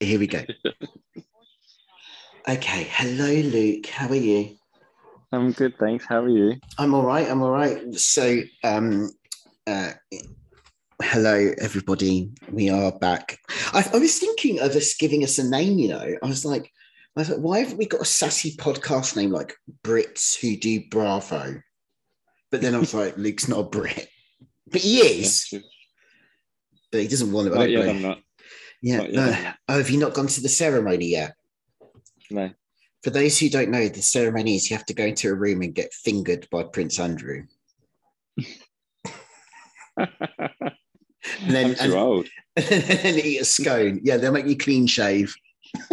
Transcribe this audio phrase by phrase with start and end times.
[0.00, 0.42] here we go.
[2.48, 3.86] Okay, hello, Luke.
[3.86, 4.56] How are you?
[5.30, 6.06] I'm good, thanks.
[6.06, 6.56] How are you?
[6.78, 7.28] I'm all right.
[7.28, 7.94] I'm all right.
[7.94, 9.10] So, um,
[9.66, 9.92] uh,
[11.02, 12.30] hello, everybody.
[12.50, 13.38] We are back.
[13.72, 15.78] I, I was thinking of us giving us a name.
[15.78, 16.72] You know, I was like,
[17.16, 19.54] I thought, why haven't we got a sassy podcast name like
[19.84, 21.60] Brits who do Bravo?
[22.50, 24.08] But then I was like, Luke's not a Brit,
[24.66, 25.52] but he is.
[25.52, 25.60] Yeah,
[26.90, 27.52] But he doesn't want it.
[27.52, 28.18] I Not don't yet, I'm not.
[28.82, 28.98] Yeah.
[28.98, 29.46] Not yet.
[29.46, 31.34] uh, oh, have you not gone to the ceremony yet?
[32.30, 32.50] No.
[33.02, 35.62] For those who don't know, the ceremony is you have to go into a room
[35.62, 37.44] and get fingered by Prince Andrew.
[41.42, 42.26] And then, I'm and, too old.
[42.56, 44.00] and eat a scone.
[44.02, 45.34] Yeah, they'll make you clean shave.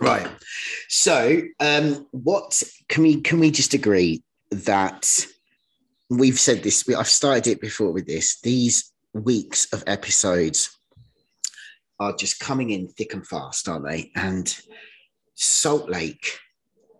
[0.00, 0.26] right.
[0.88, 5.26] So, um, what can we can we just agree that
[6.08, 6.86] we've said this?
[6.86, 8.40] we- I've started it before with this.
[8.40, 10.70] These weeks of episodes
[12.00, 14.10] are just coming in thick and fast, aren't they?
[14.14, 14.56] And
[15.34, 16.38] Salt Lake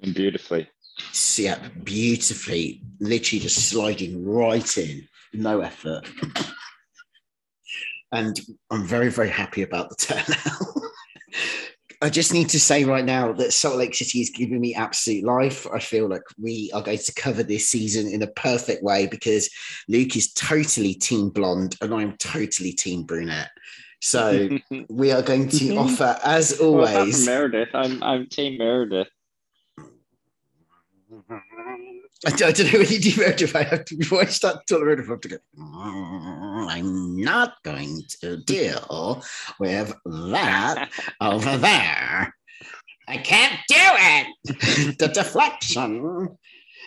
[0.03, 0.69] And beautifully.
[1.37, 6.03] yeah, beautifully, literally just sliding right in, no effort.
[8.13, 8.39] and
[8.71, 10.83] I'm very, very happy about the turnout.
[12.01, 15.25] I just need to say right now that Salt Lake City is giving me absolute
[15.25, 15.67] life.
[15.73, 19.51] I feel like we are going to cover this season in a perfect way because
[19.89, 23.51] Luke is totally team blonde and I'm totally team brunette.
[24.01, 24.49] So
[24.89, 29.09] we are going to offer, as Well, always, Meredith, I'm I'm Team Meredith.
[32.27, 33.57] I don't, I don't know what you do Meredith.
[33.57, 37.55] I have to, before I start talking Meredith, I have to go, "Mm, I'm not
[37.65, 39.23] going to deal
[39.59, 42.35] with that over there.
[43.07, 44.99] I can't do it.
[44.99, 46.37] the deflection.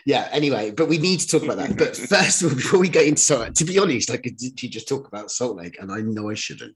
[0.06, 1.78] Yeah, anyway, but we need to talk about that.
[1.78, 4.88] But first all, before we get into Salt to be honest, I could literally just
[4.88, 6.76] talk about Salt Lake, and I know I shouldn't.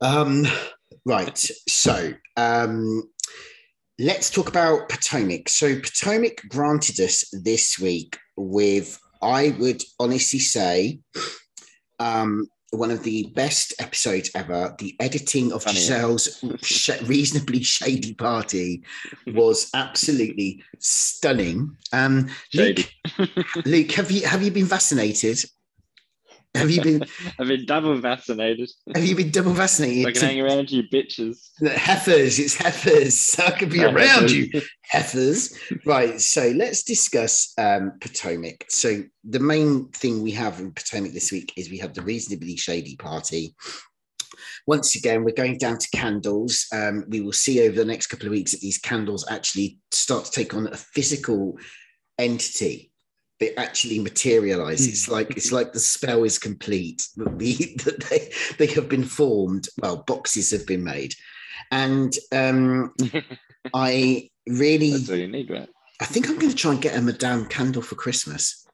[0.00, 0.46] Um,
[1.04, 1.36] right.
[1.68, 3.04] So um
[3.98, 5.48] let's talk about Potomac.
[5.48, 11.00] So Potomac granted us this week with, I would honestly say,
[11.98, 14.74] um, one of the best episodes ever.
[14.78, 15.78] The editing of Funny.
[15.78, 18.82] Gizelle's sh- reasonably shady party
[19.28, 21.76] was absolutely stunning.
[21.92, 22.90] Um, Luke,
[23.64, 25.44] Luke, have you have you been vaccinated?
[26.56, 27.04] Have you been
[27.38, 28.70] I've been double vaccinated.
[28.94, 30.02] have you been double vaccinated?
[30.02, 31.38] So I can to- hang around you bitches.
[31.76, 33.18] heifers, it's heifers.
[33.18, 33.96] So I could be around
[34.30, 34.32] heifers.
[34.34, 35.58] you, heifers.
[35.84, 36.20] Right.
[36.20, 38.64] So let's discuss um, Potomac.
[38.68, 42.56] So the main thing we have in Potomac this week is we have the reasonably
[42.56, 43.54] shady party.
[44.66, 46.66] Once again, we're going down to candles.
[46.72, 50.24] Um, we will see over the next couple of weeks that these candles actually start
[50.24, 51.56] to take on a physical
[52.18, 52.90] entity.
[53.38, 54.86] They actually materialize.
[54.86, 57.06] It's like it's like the spell is complete.
[57.16, 59.68] That the- that they, they have been formed.
[59.82, 61.14] Well, boxes have been made,
[61.70, 62.94] and um,
[63.74, 65.68] I really, That's all you need, right?
[66.00, 68.66] I think I'm going to try and get a Madame candle for Christmas.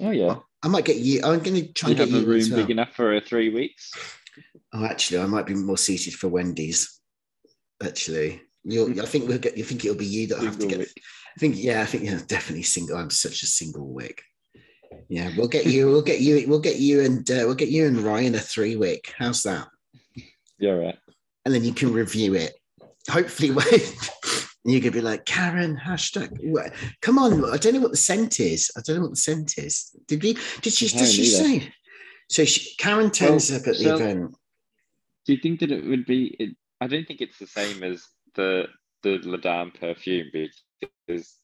[0.00, 0.36] Oh yeah.
[0.62, 1.20] I might get you.
[1.22, 2.60] I'm going to try You and get have a room well.
[2.60, 3.92] big enough for uh, three weeks.
[4.72, 6.98] Oh, actually, I might be more suited for Wendy's.
[7.82, 9.02] Actually, you.
[9.02, 9.56] I think we'll get.
[9.56, 10.80] You think it'll be you that have to get.
[10.80, 11.56] I think.
[11.56, 12.96] Yeah, I think yeah, definitely single.
[12.96, 14.22] I'm such a single wick.
[15.08, 15.86] Yeah, we'll get you.
[15.86, 16.44] We'll get you.
[16.48, 19.12] We'll get you and uh, we'll get you and Ryan a three wick.
[19.18, 19.68] How's that?
[20.58, 20.98] Yeah, right.
[21.44, 22.54] And then you can review it.
[23.08, 23.66] Hopefully, when
[24.64, 26.30] you could be like Karen hashtag.
[26.42, 26.72] what-
[27.02, 28.70] Come on, I don't know what the scent is.
[28.76, 29.94] I don't know what the scent is.
[30.08, 30.36] Did we?
[30.62, 30.88] Did she?
[30.88, 31.72] Did she don't say?
[32.28, 34.34] So she, Karen turns Well, up at the event.
[35.26, 36.34] Do you think that it would be?
[36.38, 38.04] It, I don't think it's the same as
[38.36, 38.66] the
[39.02, 41.36] the Ladame perfume because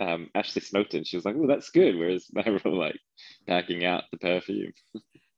[0.00, 2.98] um, Ashley smoked it and she was like, "Oh, that's good." Whereas they were like
[3.46, 4.72] packing out the perfume.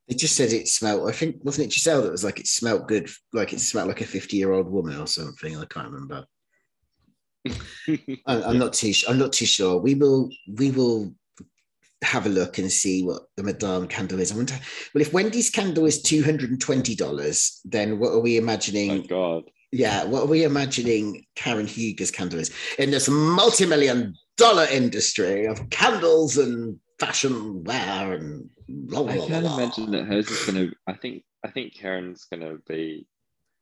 [0.07, 1.09] They just said it smelled.
[1.09, 4.01] I think wasn't it Gizelle that was like it smelled good, like it smelled like
[4.01, 5.57] a fifty-year-old woman or something.
[5.57, 6.25] I can't remember.
[8.25, 8.93] I'm not too.
[9.07, 9.77] I'm not too sure.
[9.77, 10.29] We will.
[10.55, 11.13] We will
[12.03, 14.31] have a look and see what the Madame candle is.
[14.31, 14.53] I wonder.
[14.93, 18.91] Well, if Wendy's candle is two hundred and twenty dollars, then what are we imagining?
[18.91, 19.43] oh God.
[19.71, 25.69] Yeah, what are we imagining Karen Huger's candle is in this multi-million dollar industry of
[25.69, 29.57] candles and fashion wear and blah, blah, I can't blah.
[29.57, 30.69] imagine that hers is gonna.
[30.87, 31.23] I think.
[31.43, 33.07] I think Karen's gonna be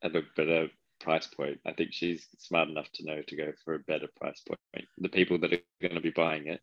[0.03, 0.69] at a better
[0.99, 1.59] price point.
[1.65, 4.87] I think she's smart enough to know to go for a better price point.
[4.97, 6.61] The people that are going to be buying it,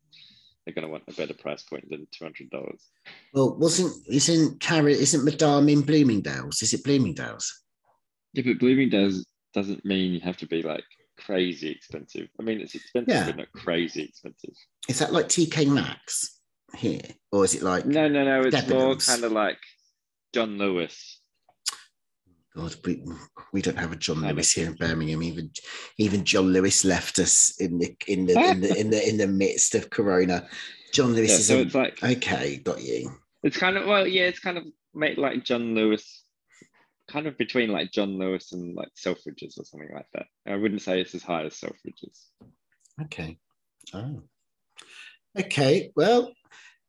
[0.65, 2.89] they're going to want a better price point than two hundred dollars.
[3.35, 6.63] Well, wasn't isn't Karen isn't Madame in Bloomingdale's?
[6.63, 7.63] Is it Bloomingdale's?
[8.33, 10.85] Yeah, but Bloomingdale's doesn't mean you have to be like
[11.19, 12.29] crazy expensive.
[12.41, 13.27] I mean, it's expensive, Yeah.
[13.27, 14.55] but not crazy expensive.
[14.89, 16.41] Is that like TK Maxx
[16.77, 17.01] here,
[17.31, 18.43] or is it like No, no, no.
[18.43, 19.59] It's more kind of like
[20.33, 21.21] John Lewis.
[22.55, 23.03] God, we,
[23.55, 24.35] we don't have a John Kind.
[24.37, 25.23] Lewis here in Birmingham.
[25.23, 25.51] Even
[25.97, 29.27] even John Lewis left us in the in the in the in the in the
[29.27, 30.47] midst of Corona.
[30.93, 32.57] John Lewis Yeah, is so a, it's like okay.
[32.59, 33.11] Got you.
[33.43, 34.65] it's kind of well, yeah, it's kind of
[34.95, 36.22] made like John Lewis,
[37.13, 40.27] kind of between like John Lewis and like Selfridges or something like that.
[40.47, 42.27] I wouldn't say it's as high as Selfridges.
[43.03, 43.39] Okay.
[43.93, 44.23] Oh.
[45.39, 45.93] Okay.
[45.95, 46.33] Well,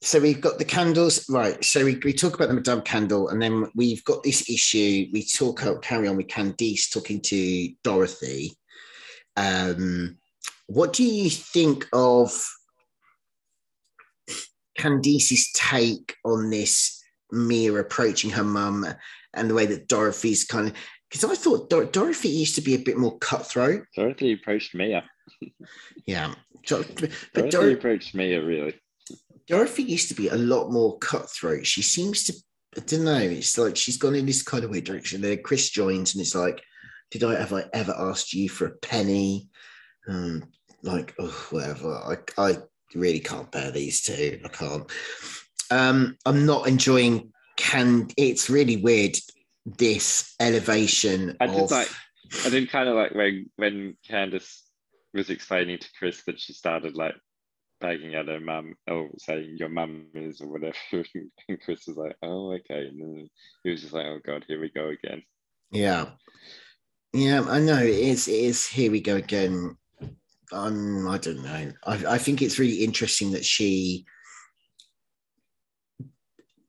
[0.01, 1.63] so we've got the candles, right?
[1.63, 5.07] So we, we talk about the Madame Candle, and then we've got this issue.
[5.13, 8.53] We talk out, carry on with Candice talking to Dorothy.
[9.35, 10.17] Um,
[10.67, 12.31] what do you think of
[14.77, 18.85] Candice's take on this Mia approaching her mum
[19.33, 20.73] and the way that Dorothy's kind of
[21.09, 23.83] because I thought Dor- Dorothy used to be a bit more cutthroat.
[23.95, 25.03] Dorothy approached Mia.
[26.05, 26.33] Yeah.
[26.65, 28.75] So- But Dorothy Dor- approached Mia really.
[29.47, 31.65] Dorothy used to be a lot more cutthroat.
[31.67, 32.33] She seems to,
[32.77, 35.21] I don't know, it's like she's gone in this kind of weird direction.
[35.21, 36.61] Then Chris joins and it's like,
[37.11, 39.49] did I have I ever asked you for a penny?
[40.07, 40.43] Um,
[40.81, 41.93] like, oh, whatever.
[41.93, 42.57] I, I
[42.95, 44.39] really can't bear these two.
[44.43, 44.89] I can't.
[45.69, 49.17] Um, I'm not enjoying can it's really weird
[49.65, 51.89] this elevation I of did like
[52.45, 54.63] I did kind of like when when Candace
[55.13, 57.15] was explaining to Chris that she started like
[57.79, 60.75] begging at her mum or saying your mum is or whatever.
[61.49, 62.87] And Chris was like, Oh, okay.
[62.87, 63.29] And then
[63.63, 65.21] he was just like, Oh god, here we go again.
[65.69, 66.11] Yeah.
[67.13, 67.77] Yeah, I know.
[67.77, 69.77] It is, it is here we go again.
[70.51, 71.71] Um, I don't know.
[71.85, 74.05] I, I think it's really interesting that she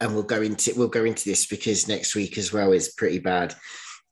[0.01, 3.19] and we'll go into we'll go into this because next week as well is pretty
[3.19, 3.55] bad.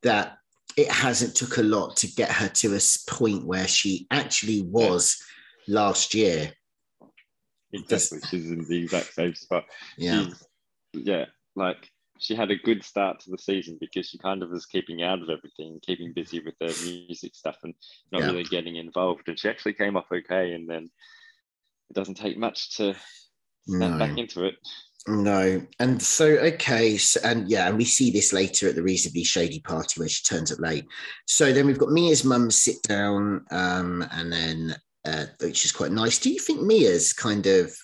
[0.03, 0.37] That
[0.77, 5.23] it hasn't took a lot to get her to a point where she actually was
[5.69, 6.53] last year.
[7.73, 8.21] Exactly.
[8.29, 9.65] She's in the exact same spot.
[9.97, 10.25] Yeah.
[10.25, 10.45] She's-
[10.95, 11.25] yeah.
[11.57, 11.89] Like
[12.19, 15.21] she had a good start to the season because she kind of was keeping out
[15.23, 16.67] of everything, keeping busy with the
[17.07, 17.75] music stuff and
[18.11, 18.27] not Yeah.
[18.29, 19.29] really getting involved.
[19.29, 20.53] And she actually came off okay.
[20.53, 20.91] And then
[21.91, 22.95] it doesn't take much to
[23.67, 23.99] snap No.
[23.99, 24.55] back into it.
[25.09, 29.25] No, and so okay, so, and yeah, and we see this later at the reasonably
[29.25, 30.87] shady party where she turns up late.
[31.27, 35.91] So then we've got Mia's mum sit down, um, and then uh, which is quite
[35.91, 36.21] nice.
[36.21, 37.75] Do you think Mia's kind of?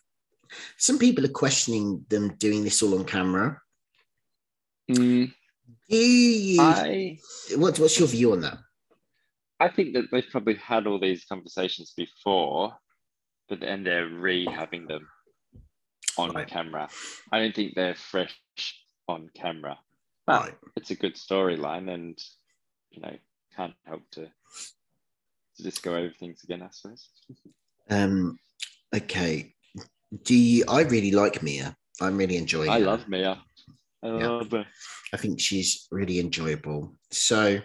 [0.77, 3.61] Some people are questioning them doing this all on camera.
[4.87, 5.29] Do
[5.89, 6.57] you?
[6.61, 7.19] I
[7.57, 8.59] what, what's your view on that?
[9.59, 12.75] I think that they've probably had all these conversations before,
[13.49, 15.09] but then they're re-having them
[16.19, 16.49] on Right.
[16.49, 16.89] camera.
[17.33, 18.37] I don't think they're fresh
[19.09, 19.79] on camera.
[20.27, 20.59] But Right.
[20.77, 22.19] it's a good storyline, and
[22.91, 23.17] you know,
[23.57, 24.27] can't help to
[25.57, 26.63] to just go over things again.
[26.63, 27.09] I suppose.
[27.91, 28.39] Um,
[28.95, 29.55] okay.
[30.25, 30.65] Do you?
[30.69, 31.77] I really like Mia.
[32.01, 32.71] I'm really enjoying.
[32.71, 32.85] I her.
[32.87, 33.43] love Mia.
[34.03, 34.27] I Yeah.
[34.29, 34.67] love her.
[35.13, 36.95] I think she's really enjoyable.
[37.11, 37.61] So,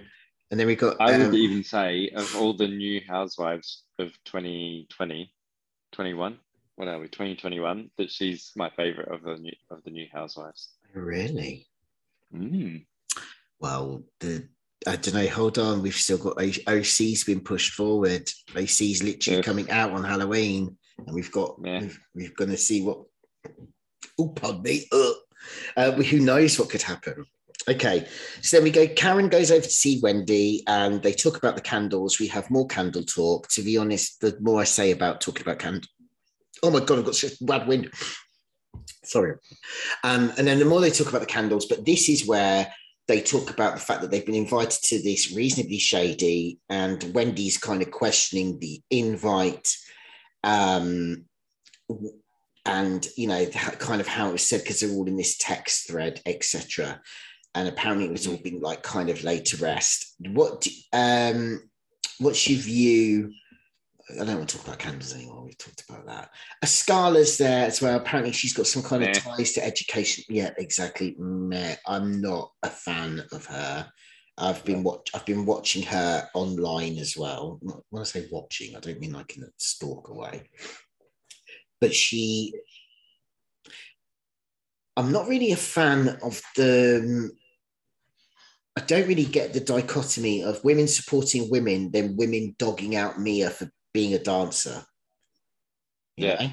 [0.49, 0.99] and then we got.
[0.99, 5.33] I would um, even say of all the new housewives of 2020,
[5.91, 6.39] 21,
[6.75, 10.69] what are we, 2021, that she's my favorite of the new of the new housewives.
[10.93, 11.67] Really?
[12.33, 12.85] Mm.
[13.59, 14.47] Well, the
[14.85, 15.27] I don't know.
[15.27, 18.29] Hold on, we've still got OC's been pushed forward.
[18.55, 19.43] OC's literally Yeah.
[19.43, 21.81] coming out on Halloween, and we've got Yeah.
[21.81, 23.03] we've, we've going to see what.
[24.19, 24.85] Oh, pardon me.
[25.77, 27.25] Uh, who knows what could happen?
[27.67, 28.05] Okay,
[28.41, 28.87] so then we go.
[28.87, 32.19] Karen goes over to see Wendy, and they talk about the candles.
[32.19, 33.47] We have more candle talk.
[33.49, 35.87] To be honest, the more I say about talking about candle,
[36.63, 37.91] oh my god, I've got such bad wind.
[39.03, 39.35] Sorry.
[40.03, 42.73] Um, and then the more they talk about the candles, but this is where
[43.07, 47.57] they talk about the fact that they've been invited to this reasonably shady, and Wendy's
[47.57, 49.75] kind of questioning the invite,
[50.43, 51.25] um,
[52.65, 55.89] and you know kind of how it was said because they're all in this text
[55.89, 57.01] thread, etc.
[57.55, 60.15] And apparently, it was all been like kind of laid to rest.
[60.19, 61.69] What um,
[62.19, 63.33] what's your view?
[64.19, 65.43] I don't want to talk about candles anymore.
[65.43, 66.29] We've talked about that.
[66.61, 67.97] A Askale's there as well.
[67.97, 70.23] Apparently, she's got some kind of ties to education.
[70.29, 71.15] Yeah, exactly.
[71.17, 71.75] Meh.
[71.87, 73.87] I'm not a fan of her.
[74.37, 75.09] I've been watch.
[75.13, 77.59] I've been watching her online as well.
[77.89, 80.49] When I say watching, I don't mean like in a stalk away.
[81.79, 82.53] But she,
[84.97, 87.31] I'm not really a fan of the.
[88.75, 93.51] I don't really get the dichotomy of women supporting women, then women dogging out Mia
[93.51, 94.83] for being a dancer.
[96.17, 96.35] Yeah.
[96.41, 96.51] know?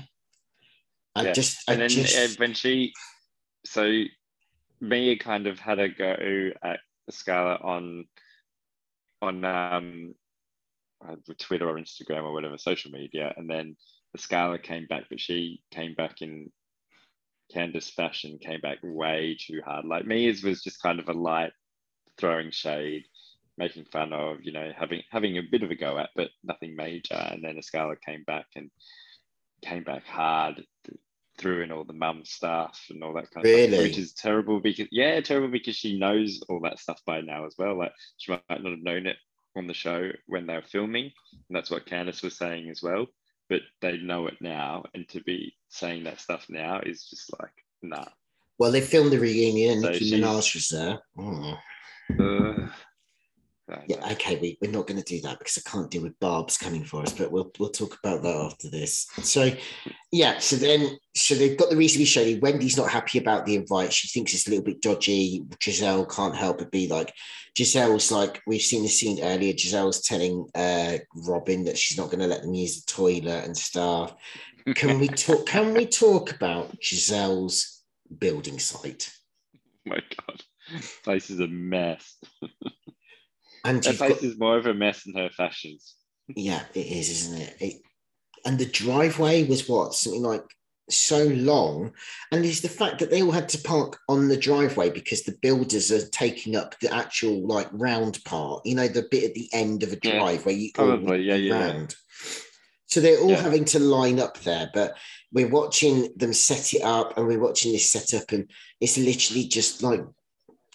[1.16, 1.32] I Yeah.
[1.32, 2.92] just, I and then just, uh, when she,
[3.64, 4.04] so
[4.80, 6.80] Mia kind of had a go at
[7.11, 8.06] Scala on,
[9.20, 10.14] on um,
[11.06, 13.76] uh, Twitter or Instagram or whatever social media, and then
[14.12, 16.50] the Scala came back, but she came back in
[17.52, 19.85] Candace fashion, came back way too hard.
[19.85, 21.52] Like Mia's was just kind of a light
[22.16, 23.04] throwing shade,
[23.61, 26.75] making fun of, you know, having having a bit of a go at, but nothing
[26.75, 27.14] major.
[27.14, 28.71] And then Askale came back and
[29.62, 30.64] came back hard,
[31.38, 33.69] threw in all the mum stuff and all that kind of Really?
[33.69, 37.45] stuff, which is terrible because yeah, terrible because she knows all that stuff by now
[37.47, 37.76] as well.
[37.79, 39.19] Like she might not have known it
[39.57, 43.07] on the show when they were filming, and that's what Candice was saying as well.
[43.50, 47.52] But they know it now, and to be saying that stuff now is just like
[47.83, 48.07] nah.
[48.59, 49.81] Well, they filmed the reunion.
[49.83, 50.99] So Nicki Minaj was there.
[51.19, 51.59] Mm.
[52.19, 52.69] Uh,
[53.86, 56.58] Yeah, okay, we, we're not going to do that because I can't deal with Barb's
[56.58, 59.06] coming for us, but we'll we'll talk about that after this.
[59.22, 59.50] So,
[60.12, 62.40] yeah, so then, so they've got the reason to be shady.
[62.40, 63.92] Wendy's not happy about the invite.
[63.92, 65.42] She thinks it's a little bit dodgy.
[65.58, 67.12] Gizelle can't help but be like,
[67.56, 69.52] Gizelle's like, we've seen the scene earlier.
[69.52, 73.56] Gizelle's telling uh, Robyn that she's not going to let them use the toilet and
[73.56, 74.14] stuff.
[74.74, 75.46] Can we talk?
[75.46, 77.82] Can we talk about Gizelle's
[78.18, 79.12] building site?
[79.86, 80.42] my god,
[81.04, 82.16] place is a mess.
[83.64, 85.97] And Her you've got, face is more of a mess than her fashions.
[86.29, 87.57] Yeah, it is, isn't it?
[87.61, 87.83] it?
[88.45, 90.45] And the driveway was what something like
[90.88, 91.93] so long,
[92.33, 95.37] and it's the fact that they all had to park on the driveway because the
[95.43, 98.64] builders are taking up the actual like round part.
[98.64, 101.35] You know, the bit at the end of a Yeah, drive where you probably, yeah,
[101.35, 101.67] yeah, yeah.
[101.67, 101.95] round.
[102.87, 103.43] So they're all Yeah.
[103.43, 104.97] having to line up there, but
[105.33, 108.50] we're watching them set it up, and we're watching this set up, and
[108.81, 110.00] it's literally just like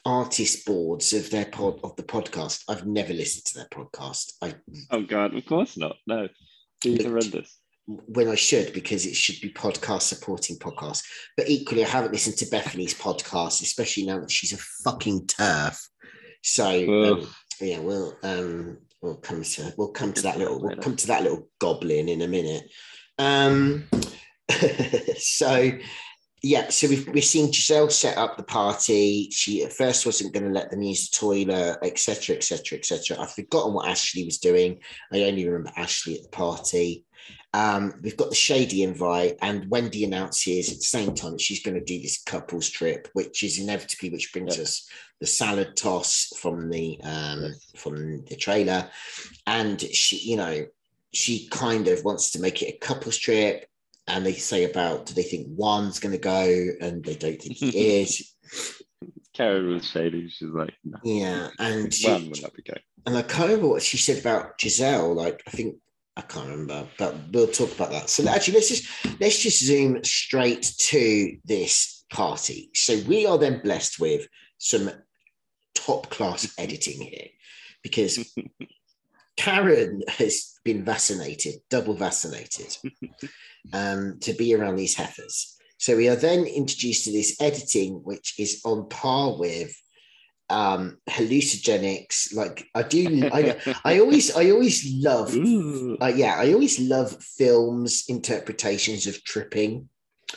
[0.05, 2.63] artist boards of their pod of the podcast.
[2.69, 4.33] I've never listened to their podcast.
[4.41, 4.55] I
[4.91, 5.95] Oh god, of course not.
[6.07, 6.27] No,
[6.83, 7.59] it's Look, horrendous.
[7.87, 11.03] when I should because it should be podcast supporting podcast.
[11.35, 15.89] But equally, I haven't listened to Bethenny's podcast, especially now that she's a fucking turf.
[16.43, 17.27] So um,
[17.59, 21.23] yeah, we'll um we'll come to we'll come to that little we'll come to that
[21.23, 22.63] little goblin in a minute.
[23.17, 23.87] Um
[25.17, 25.71] so
[26.45, 29.29] yeah, so we've we're seeing Gizelle set up the party.
[29.31, 33.17] She at first wasn't going to let them use the toilet, etc., etc., etc.
[33.19, 34.79] I've forgotten what Ashley was doing.
[35.11, 37.03] I only remember Ashley at the party.
[37.51, 41.63] Um, we've got the shady invite, and Wendy announces at the same time that she's
[41.63, 44.63] going to do this couples trip, which is inevitably which brings Yeah.
[44.63, 44.87] us
[45.19, 48.87] the salad toss from the um, from the trailer,
[49.47, 50.67] and she, you know,
[51.11, 53.65] she kind of wants to make it a couples trip,
[54.07, 57.55] and they say about do they think Juan's going to go, and they don't think
[57.55, 58.31] he is.
[59.33, 60.29] Karen was shady.
[60.29, 62.79] She's like, no, Yeah, and she, one would not be going.
[63.05, 65.13] and I can't remember what she said about Gizelle.
[65.13, 65.75] Like, I think
[66.15, 68.09] I can't remember, but we'll talk about that.
[68.09, 72.69] So actually, let's just let's just zoom straight to this party.
[72.73, 74.25] So we are then blessed with
[74.57, 74.89] some
[75.73, 77.27] top class editing here
[77.83, 78.33] because
[79.37, 82.77] Karen has been vaccinated, double vaccinated,
[83.73, 85.55] um, to be around these heifers.
[85.77, 89.75] So we are then introduced to this editing, which is on par with
[90.51, 95.35] um hallucinogenics like i do i i always i always love
[96.01, 99.89] uh, yeah i always love films interpretations of tripping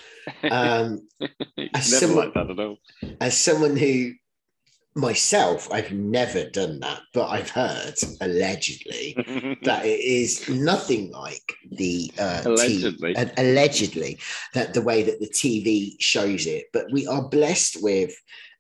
[0.51, 1.07] um
[1.75, 2.79] as someone- like that at all.
[3.21, 4.13] as someone who
[4.99, 9.15] myself i've never done that but i've heard allegedly
[9.63, 13.17] that it is nothing like the uh, T- Allegedly.
[13.17, 14.19] uh, allegedly
[14.55, 16.67] that the way that the TV shows it.
[16.73, 18.13] But we are blessed with.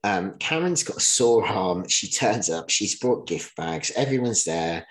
[0.04, 1.88] Um, Karen's got a sore arm.
[1.88, 2.70] She turns up.
[2.70, 3.90] She's brought gift bags.
[3.96, 4.86] Everyone's there.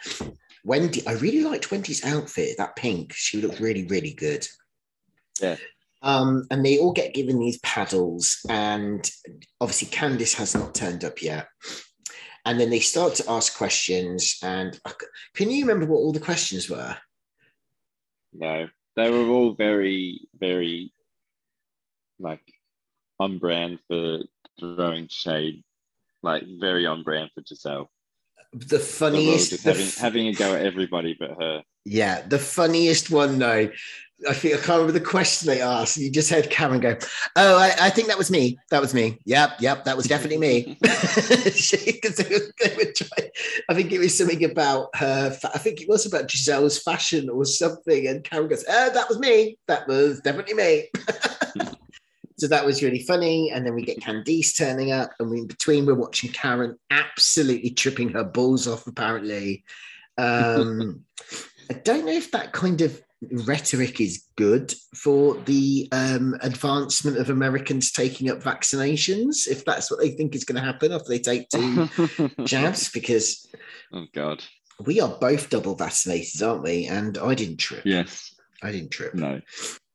[0.66, 2.58] Wendy, I really liked Wendy's outfit.
[2.58, 3.13] That pink.
[3.13, 4.46] She looked really, really good.
[5.42, 5.56] Yeah.
[6.01, 9.10] Um, and they all get given these paddles, and
[9.60, 11.48] obviously Candice has not turned up yet.
[12.46, 14.38] And then they start to ask questions.
[14.42, 14.80] And
[15.34, 16.96] can you remember what all the questions were?
[18.34, 20.94] No, they were all very, very
[22.20, 22.42] like
[23.20, 24.20] on brand for
[24.60, 25.63] throwing shade,
[26.24, 27.88] like very on brand for Gizelle.
[28.54, 31.63] The funniest, having, having a go at everybody but her.
[31.86, 33.70] yeah, the funniest one though.
[34.27, 35.97] I think I can't remember the question they asked.
[35.97, 36.97] You just heard Karen go,
[37.36, 38.57] "Oh, I, I think that was me.
[38.71, 39.19] That was me.
[39.25, 40.77] Yep, yep, that was definitely me."
[41.97, 43.31] Because they they were trying,
[43.69, 45.38] I think it was something about her.
[45.53, 48.07] I think it was about Gizelle's fashion or something.
[48.07, 49.57] And Karen goes, "Oh, that was me.
[49.67, 50.89] That was definitely me."
[52.38, 53.51] so that was really funny.
[53.51, 57.69] And then we get Candice turning up, and we, in between we're watching Karen absolutely
[57.69, 58.88] tripping her balls off.
[58.88, 59.63] Apparently,
[60.17, 61.03] um,
[61.69, 67.29] I don't know if that kind of rhetoric is good for the um, advancement of
[67.29, 71.19] Americans taking up vaccinations, if that's what they think is going to happen after they
[71.19, 71.89] take two
[72.43, 73.47] jabs, because
[73.93, 74.43] oh God.
[74.86, 76.86] we are both double vaccinated, aren't we?
[76.86, 77.83] And I didn't trip.
[77.86, 78.36] Yes.
[78.62, 79.13] I didn't trip.
[79.13, 79.41] No.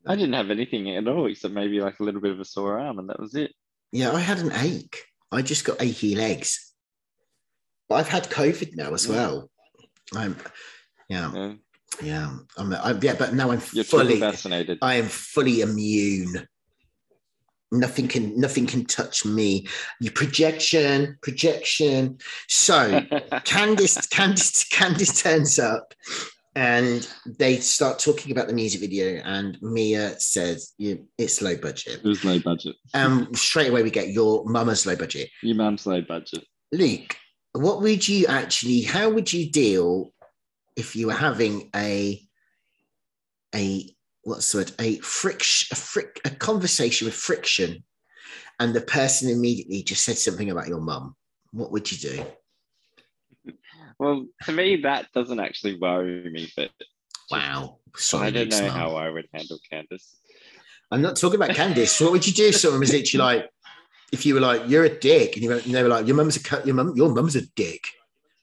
[0.05, 2.79] I didn't have anything at all except maybe like a little bit of a sore
[2.79, 3.53] arm, and that was it.
[3.91, 5.03] Yeah, I had an ache.
[5.31, 6.73] I just got achy legs.
[7.87, 9.49] But I've had COVID now as well.
[10.13, 10.35] I'm,
[11.09, 11.53] yeah, Yeah.
[12.01, 14.79] Yeah, I'm, I'm yeah, but now I'm You're fully, vaccinated.
[14.81, 16.47] I am fully immune.
[17.71, 19.67] Nothing can, nothing can touch me.
[19.99, 22.19] You projection, projection.
[22.47, 23.01] So
[23.45, 25.93] Candice, Candice, Candice turns up
[26.55, 31.95] and they start talking about the music video and Mia says you, it's low budget.
[31.95, 32.75] it was low budget.
[32.93, 35.29] Um, straight away we get your mama's low budget.
[35.41, 36.45] Your mum's low budget.
[36.71, 37.17] Luke,
[37.53, 40.13] what would you actually, how would you deal
[40.75, 42.21] if you were having a,
[43.55, 47.83] a, what's the word, a friction, a fric, a conversation with friction
[48.59, 51.15] and the person immediately just said something about your mum?
[51.51, 53.53] What would you do?
[53.99, 56.71] Well, to me, that doesn't actually worry me, but
[57.31, 57.79] Wow.
[57.95, 58.69] Sorry, I don't know mum.
[58.69, 60.17] how I would handle Candace.
[60.91, 61.99] I'm not talking about Candice.
[62.01, 63.49] what would you do if someone was literally like,
[64.11, 66.15] if you were like, you're a dick, and, you were, and they were like, your
[66.15, 67.85] mum's a your mum, your mum's a dick,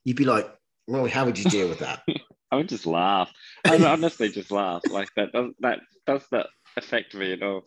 [0.04, 0.46] you'd be like,
[0.90, 2.02] well, how would you deal with that?
[2.50, 3.30] I would just laugh.
[3.64, 4.82] I would honestly just laugh.
[4.90, 7.62] Like that does that does not affect me at all.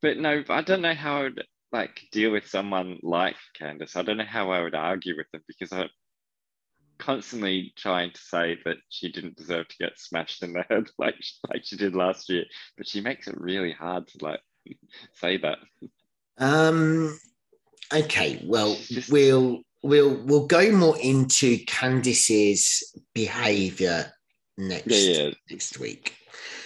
[0.00, 3.96] But no, I don't know how I would like deal with someone like Candace.
[3.96, 5.88] I don't know how I would argue with them because I'm
[6.98, 11.16] constantly trying to say that she didn't deserve to get smashed in the head like
[11.48, 12.44] like she did last year.
[12.76, 14.40] But she makes it really hard to like
[15.14, 15.58] say that.
[16.38, 17.18] Um.
[17.92, 18.40] Okay.
[18.44, 24.12] Well, Just- we'll we'll we'll go more into Candice's behaviour
[24.58, 25.30] next Yeah, yeah.
[25.50, 26.14] next week.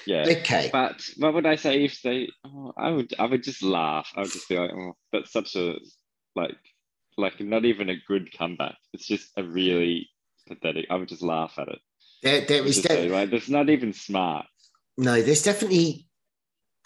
[0.06, 0.24] Yeah.
[0.28, 0.70] Okay.
[0.72, 2.28] But what would I say if they?
[2.44, 3.12] Oh, I would.
[3.18, 4.08] I would just laugh.
[4.16, 5.74] I would just be like, "Oh, that's such a
[6.36, 6.56] like,
[7.18, 8.76] like not even a good comeback.
[8.92, 10.08] It's just a really
[10.46, 11.78] pathetic." I would just laugh at it.
[12.22, 14.46] There, there is say, de- like, that's not even smart.
[14.96, 15.20] no.
[15.22, 16.06] There's definitely.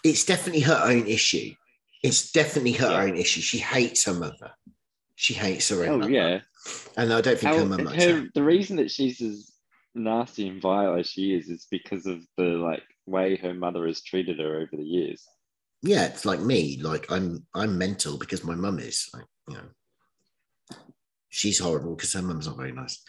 [0.03, 1.53] It's definitely her own issue.
[2.01, 3.01] It's definitely her Yeah.
[3.03, 3.41] own issue.
[3.41, 4.51] She hates her mother.
[5.21, 6.39] She hates her own Oh yeah.
[6.97, 8.21] And I don't think How, her mum likes her.
[8.21, 9.51] her, the reason that she's as
[9.93, 14.01] nasty and vile as she is is because of the like way her mother has
[14.01, 15.23] treated her over the years.
[15.83, 16.79] Yeah, it's like me.
[16.81, 19.11] Like I'm I'm mental because my mum is.
[19.13, 20.77] Like, you know.
[21.29, 23.01] She's horrible because her mum's not very nice.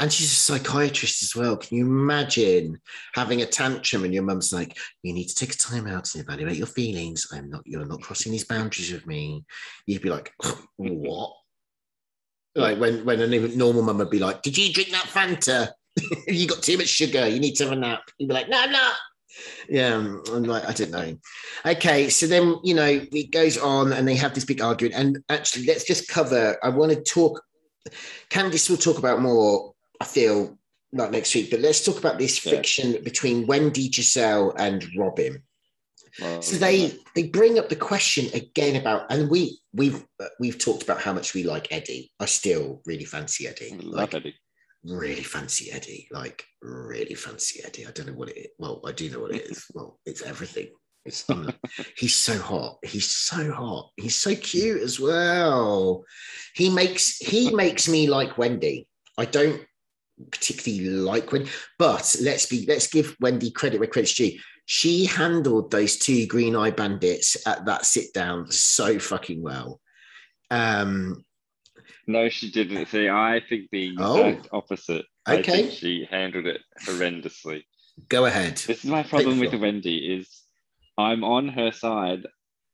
[0.00, 1.56] And she's a psychiatrist as well.
[1.56, 2.80] Can you imagine
[3.14, 6.22] having a tantrum and your mum's like, you need to take a time out and
[6.22, 7.28] evaluate your feelings.
[7.32, 9.44] I'm not, you're not crossing these boundaries with me.
[9.86, 10.30] You'd be like,
[10.76, 11.32] what?
[12.60, 15.70] Like when, when a normal mum would be like, Did you drink that Fanta?
[16.28, 17.26] you got too much sugar.
[17.26, 18.02] You need to have a nap.
[18.18, 18.94] You'd be like, No, I'm not.
[19.68, 21.16] Yeah, um, I'm like, I don't know.
[21.64, 24.94] Okay, so then you know it goes on, and they have this big argument.
[24.96, 26.56] And actually, let's just cover.
[26.62, 27.40] I want to talk.
[28.28, 29.72] Candice will talk about more.
[30.00, 30.58] I feel
[30.92, 32.52] like next week, but let's talk about this Yeah.
[32.52, 35.42] friction between Wendy, Gizelle, and Robyn.
[36.18, 40.04] So they they bring up the question again about, and we we've
[40.38, 42.10] we've talked about how much we like Eddie.
[42.20, 43.76] I still really fancy Eddie.
[43.82, 44.34] love Like, Eddie.
[44.84, 46.08] really fancy Eddie.
[46.10, 47.86] Like really fancy Eddie.
[47.86, 48.48] I don't know what it is.
[48.58, 49.66] Well, I do know what it is.
[49.74, 50.68] Well, it's everything.
[51.04, 51.24] It's
[51.96, 52.78] he's so hot.
[52.82, 53.90] He's so hot.
[53.96, 56.04] He's so cute as well.
[56.54, 58.86] He makes he makes me like Wendy.
[59.16, 59.62] I don't
[60.30, 64.38] particularly like Wendy, but let's be let's give Wendy credit where credit's due.
[64.72, 69.80] She handled those two green eye bandits at that sit down so fucking well.
[70.48, 71.24] Um,
[72.06, 72.86] No, she didn't.
[72.86, 74.24] See, I think the Oh.
[74.28, 75.06] exact opposite.
[75.28, 75.68] Okay.
[75.70, 77.64] she handled it horrendously.
[78.08, 78.58] go ahead.
[78.58, 79.62] This is my problem with floor.
[79.62, 80.44] Wendy is
[80.96, 82.24] I'm on her side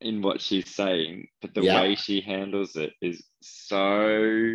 [0.02, 1.80] in what she's saying, but the Yeah.
[1.80, 4.54] way she handles it is so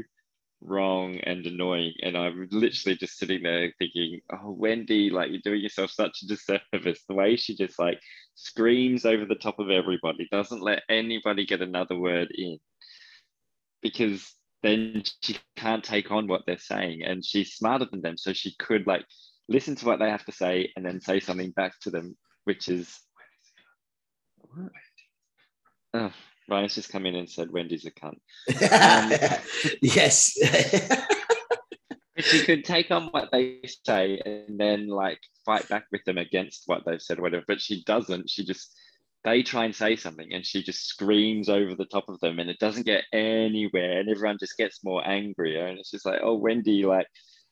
[0.62, 1.94] wrong and annoying.
[2.04, 6.28] And I'm literally just sitting there thinking, oh, Wendy, like you're doing yourself such a
[6.28, 7.04] disservice.
[7.08, 8.00] The way she just like
[8.36, 12.60] screams over the top of everybody, doesn't let anybody get another word in
[13.82, 17.04] because then she can't take on what they're saying.
[17.04, 18.18] And she's smarter than them.
[18.18, 19.06] So she could like
[19.48, 22.70] listen to what they have to say and then say something back to them, which
[22.70, 23.00] is.
[24.54, 24.72] What?
[25.94, 26.12] Oh,
[26.52, 28.20] Ryan's just come in and said Wendy's a cunt.
[29.82, 30.38] yes.
[32.16, 36.18] But she could take on what they say and then like fight back with them
[36.18, 37.46] against what they've said, or whatever.
[37.48, 38.30] But she doesn't.
[38.30, 38.78] She just
[39.24, 42.50] they try and say something and she just screams over the top of them and
[42.50, 46.36] it doesn't get anywhere and everyone just gets more angrier and it's just like, oh
[46.36, 47.08] Wendy, like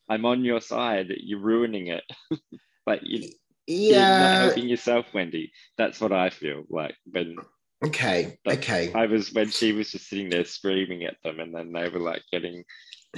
[0.08, 2.02] I'm on your side, you're ruining it.
[2.86, 3.30] like you,
[3.66, 4.42] you're not yeah.
[4.44, 5.52] helping yourself, Wendy.
[5.78, 7.36] That's what I feel like when
[7.84, 8.38] Okay.
[8.46, 8.92] Okay.
[8.94, 12.00] I was when she was just sitting there screaming at them and then they were
[12.00, 12.64] like getting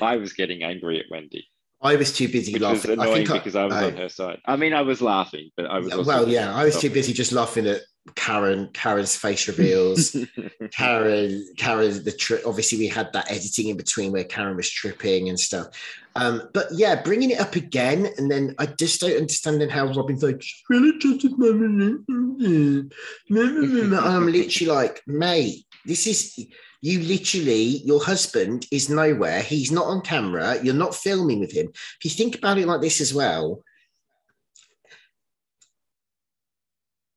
[0.00, 1.46] I was getting angry at Wendy.
[1.82, 3.00] I was too busy which laughing.
[3.00, 4.40] I think I- because I was I- on her side.
[4.46, 7.32] I mean, I was laughing, but I was well, yeah, I was too busy just
[7.32, 7.80] laughing at
[8.14, 8.68] Karen.
[8.72, 10.16] Karen's face reveals.
[10.72, 12.42] Karen, Karen, the trip.
[12.46, 15.68] Obviously, we had that editing in between where Karen was tripping and stuff.
[16.14, 19.86] Um, but yeah, bringing it up again, and then I just don't understand then how
[19.86, 20.92] Robyn's like, "She's really
[21.36, 22.90] mummy.
[23.98, 26.38] I'm literally like, mate, this is
[26.82, 29.40] you literally, your husband is nowhere.
[29.40, 30.58] He's not on camera.
[30.62, 31.68] You're not filming with him.
[31.68, 33.62] If you think about it like this as well,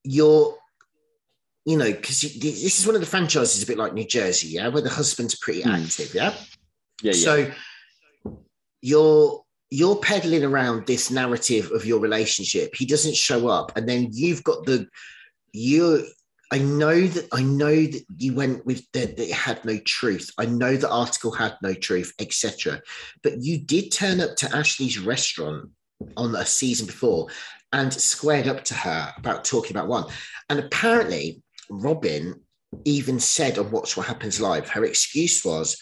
[0.04, 0.56] you're
[1.68, 4.68] you know, because this is one of the franchises a bit like New Jersey, yeah,
[4.68, 5.70] where the husband's pretty Hmm.
[5.70, 6.36] active, yeah.
[7.02, 7.12] Yeah, yeah.
[7.14, 7.52] So
[8.82, 12.76] you're you're peddling around this narrative of your relationship.
[12.76, 14.88] He doesn't show up, and then you've got the
[15.54, 16.08] you.
[16.52, 20.30] I know that I know that you went with that that it had no truth.
[20.38, 22.82] I know the article had no truth, etc.
[23.24, 25.70] But you did turn up to Ashley's restaurant
[26.18, 27.28] on a season before
[27.74, 30.06] and squared up to her about talking about Juan.
[30.50, 32.40] And apparently, Robyn
[32.84, 35.78] even said on Watch What Happens Live, her excuse was,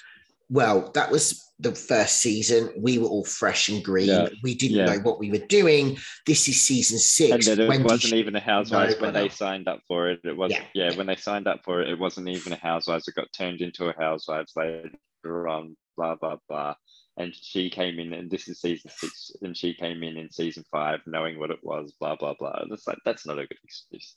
[0.49, 2.69] well, that was the first season.
[2.77, 4.07] We were all fresh and green.
[4.07, 4.29] Yeah.
[4.43, 4.85] We didn't Yeah.
[4.85, 5.97] know what we were doing.
[6.25, 7.45] This is season six.
[7.45, 10.19] then it When wasn't she- even a housewives No, when they signed up for it.
[10.23, 10.65] It was Yeah.
[10.73, 10.95] yeah.
[10.95, 13.07] when they signed up for it, it wasn't even a housewives.
[13.07, 15.77] It got turned into a housewives later on.
[15.95, 16.75] Blah blah blah.
[17.15, 20.65] And she came in, and this is season six, and she came in in season
[20.71, 21.93] five, knowing what it was.
[21.99, 22.57] Blah blah blah.
[22.61, 24.15] And It's like that's not a good excuse.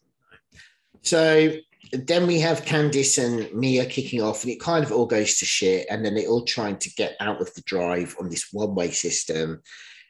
[1.03, 1.53] So
[1.93, 5.45] then we have Candice and Mia kicking off, and it kind of all goes to
[5.45, 5.87] shit.
[5.91, 8.91] And then they're all trying to get out of the drive on this one way
[8.91, 9.63] system.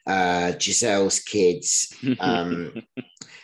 [0.07, 1.93] Uh, Gizelle's kids.
[2.21, 2.83] Um,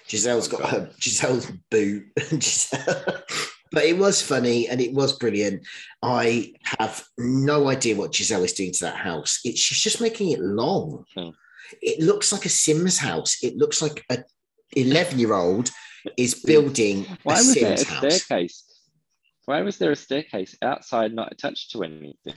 [0.09, 2.05] Gizelle's got her Gizelle's boot.
[2.19, 3.23] Gizelle-
[3.73, 5.67] but it was funny and it was brilliant.
[6.03, 9.41] I have no idea what Gizelle is doing to that house.
[9.45, 11.05] It, she's just making it long.
[11.17, 11.31] Hmm.
[11.81, 13.39] It looks like a Sims house.
[13.43, 14.19] It looks like a
[14.77, 15.71] 11 year old
[16.17, 18.23] is building Why a was there a house.
[18.23, 18.65] staircase?
[19.47, 22.35] Why was there a staircase outside, not attached to anything?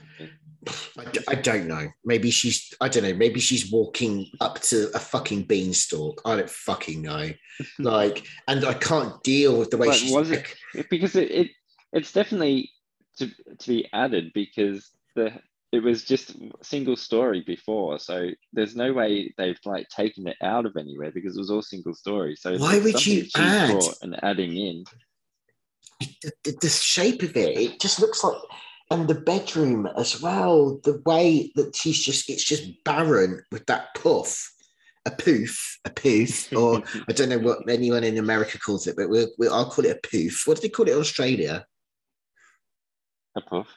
[0.98, 1.86] I, d- I don't know.
[2.04, 3.14] Maybe she's, I don't know.
[3.14, 6.20] Maybe she's walking up to a fucking beanstalk.
[6.24, 7.30] I don't fucking know.
[7.78, 10.12] Like, and I can't deal with the way But she's.
[10.12, 10.52] was it-
[10.90, 11.50] because it, it
[11.92, 12.70] it's definitely
[13.18, 13.28] to
[13.60, 15.32] to be added because the
[15.72, 20.64] it was just single story before, so there's no way they've like taken it out
[20.66, 22.36] of anywhere because it was all single story.
[22.36, 24.84] So Why would you add- and adding in?
[26.00, 28.36] the, the, the shape of it, it just looks like,
[28.90, 33.94] and the bedroom as well, the way that she's just, it's just barren with that
[33.94, 34.52] puff,
[35.06, 39.08] a poof, a poof, or I don't know what anyone in America calls it, but
[39.08, 40.42] we'll, we'll, I'll call it a poof.
[40.46, 41.66] What do they call it in Australia?
[43.36, 43.68] A puff.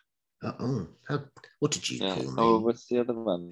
[0.41, 1.23] Uh, oh, how,
[1.59, 2.13] what did you Yeah.
[2.13, 2.33] call me?
[2.37, 3.51] Oh, what's the other one?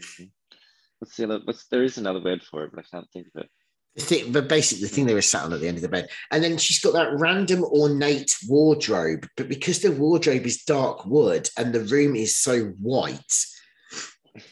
[0.99, 1.39] What's the other?
[1.43, 3.49] What's there is another word for it, but I can't think of it.
[3.95, 5.89] The thing, but basically, the thing they were sat on at the end of the
[5.89, 11.05] bed, and then she's got that random ornate wardrobe, but because the wardrobe is dark
[11.05, 13.45] wood and the room is so white,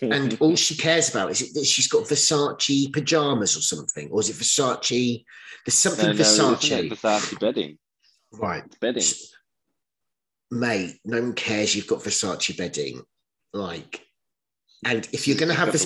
[0.02, 4.20] and all she cares about is it that she's got Versace pajamas or something, or
[4.20, 5.24] is it Versace?
[5.66, 7.78] There's something no, no, Versace, Versace bedding.
[8.34, 8.64] right?
[8.66, 9.04] It's bedding.
[10.52, 11.76] Mate, no one cares.
[11.76, 13.02] You've got Versace bedding,
[13.54, 14.02] like,
[14.86, 15.86] and if you're going to have this.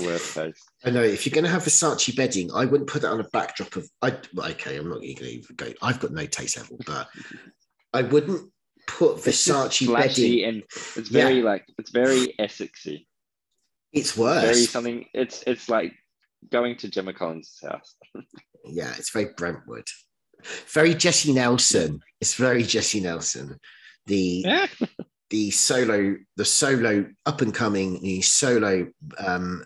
[0.86, 3.28] I know if you're going to have Versace bedding, I wouldn't put that on a
[3.32, 3.90] backdrop of.
[4.02, 5.72] I okay, I'm not going to even go.
[5.82, 7.08] I've got no taste level, but
[7.94, 8.52] I wouldn't
[8.88, 10.44] put Versace bedding.
[10.44, 10.64] and
[10.96, 13.06] it's very like it's very Essexy.
[13.94, 14.70] It's Very worse.
[14.70, 15.06] something.
[15.14, 15.94] It's it's like
[16.52, 17.96] going to Gemma Collins' house.
[18.66, 19.88] Yeah, it's very Brentwood.
[20.68, 22.02] Very Jesy Nelson.
[22.22, 23.58] It's very Jesy Nelson.
[24.10, 24.46] The
[25.30, 28.88] the solo, the solo up and coming, the solo
[29.20, 29.64] um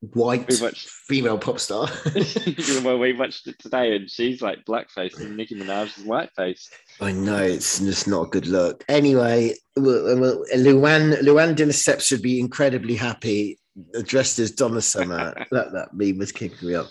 [0.00, 1.88] white We watched- female pop star.
[2.84, 6.70] well, we watched it today, and she's like blackface, and Nicki Minaj is whiteface.
[7.00, 8.84] I know it's just not a good look.
[8.88, 13.58] Anyway, well, well, Luann Luann de should be incredibly happy
[14.04, 15.34] dressed as Donna Summer.
[15.50, 16.86] that that meme was kicking me up.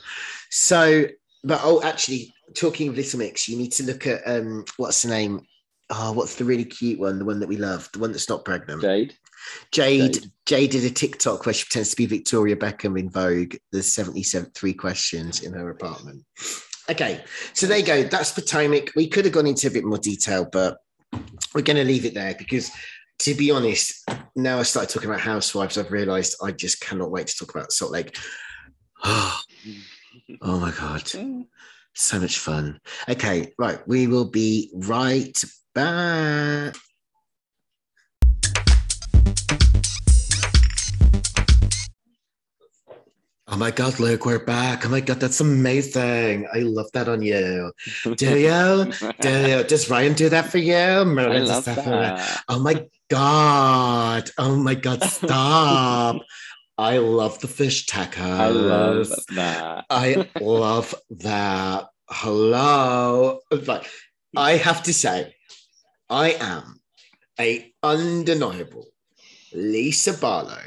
[0.50, 1.06] So,
[1.44, 5.10] but oh, actually, talking of Little Mix, you need to look at um, what's the
[5.10, 5.42] name?
[5.90, 7.20] Oh, what's the really cute one?
[7.20, 8.82] The one that we love, the one that's not pregnant.
[8.82, 9.16] Jade.
[9.72, 10.14] Jade.
[10.14, 10.32] Jade.
[10.46, 13.56] Jade did a TikTok where she pretends to be Victoria Beckham in Vogue.
[13.72, 16.24] There's 77 three questions in her apartment.
[16.90, 17.22] Okay,
[17.54, 18.04] so there you go.
[18.04, 18.92] That's Potomac.
[18.96, 20.78] We could have gone into a bit more detail, but
[21.54, 22.72] we're going to leave it there because,
[23.20, 27.28] to be honest, now I started talking about housewives, I've realised I just cannot wait
[27.28, 28.18] to talk about Salt Lake.
[29.04, 29.40] Oh,
[30.42, 31.12] oh my god,
[31.98, 32.80] so much fun.
[33.10, 36.76] Okay, right, we will be right back.
[43.50, 44.86] Oh my God, Luke, we're back.
[44.86, 46.48] Oh my God, that's amazing.
[46.54, 47.72] I love that on you.
[48.04, 48.92] Do you?
[49.22, 49.64] Do you?
[49.64, 51.06] Does Ryan do that for you?
[51.06, 51.96] Merlin does love that for you?
[51.96, 52.44] that.
[52.50, 54.30] Oh my God.
[54.38, 56.22] Oh my God, stop.
[56.78, 58.20] I love the fish tacos.
[58.20, 59.86] I love that.
[59.90, 61.88] I love that.
[62.08, 63.40] Hello.
[63.52, 63.88] Like,
[64.36, 65.34] I have to say,
[66.10, 66.80] I am
[67.40, 68.86] a undeniable
[69.54, 70.62] Lisa Barlow,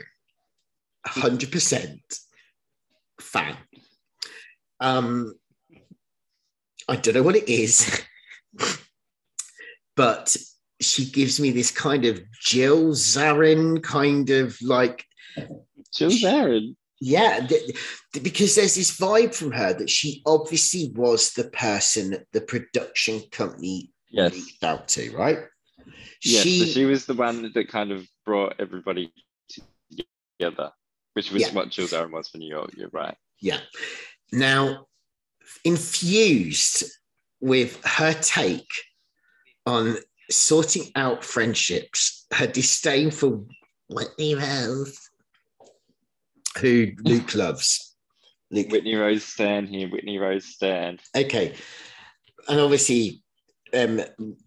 [1.07, 2.01] 100%
[3.21, 3.57] fan.
[4.81, 5.35] Um,
[6.89, 8.03] I don't know what it is,
[9.97, 10.37] but
[10.81, 15.05] she gives me this kind of Jill Zarin kind of like
[15.95, 16.77] Jill Zarin.
[17.01, 17.65] Yeah, th-
[18.13, 23.23] th- because there's this vibe from her that she obviously was the person the production
[23.33, 24.33] company Yes.
[24.35, 25.39] reached out to, right?
[26.23, 29.13] Yes, she, so she was the one that kind of brought everybody
[30.39, 30.73] together,
[31.15, 31.53] which was Yeah.
[31.55, 32.73] what Jill Zarin was for New York.
[32.77, 33.17] You're right.
[33.41, 33.61] yeah.
[34.33, 34.87] Now,
[35.65, 36.85] infused
[37.41, 38.69] with her take
[39.67, 39.97] on
[40.31, 43.45] sorting out friendships, her disdain for
[43.89, 45.10] Whitney Rose,
[46.59, 47.95] who Luke loves.
[48.51, 49.89] Luke, Whitney Rose Stan here.
[49.89, 50.99] Whitney Rose Stan.
[51.17, 51.55] okay,
[52.49, 53.23] and obviously
[53.75, 54.01] um,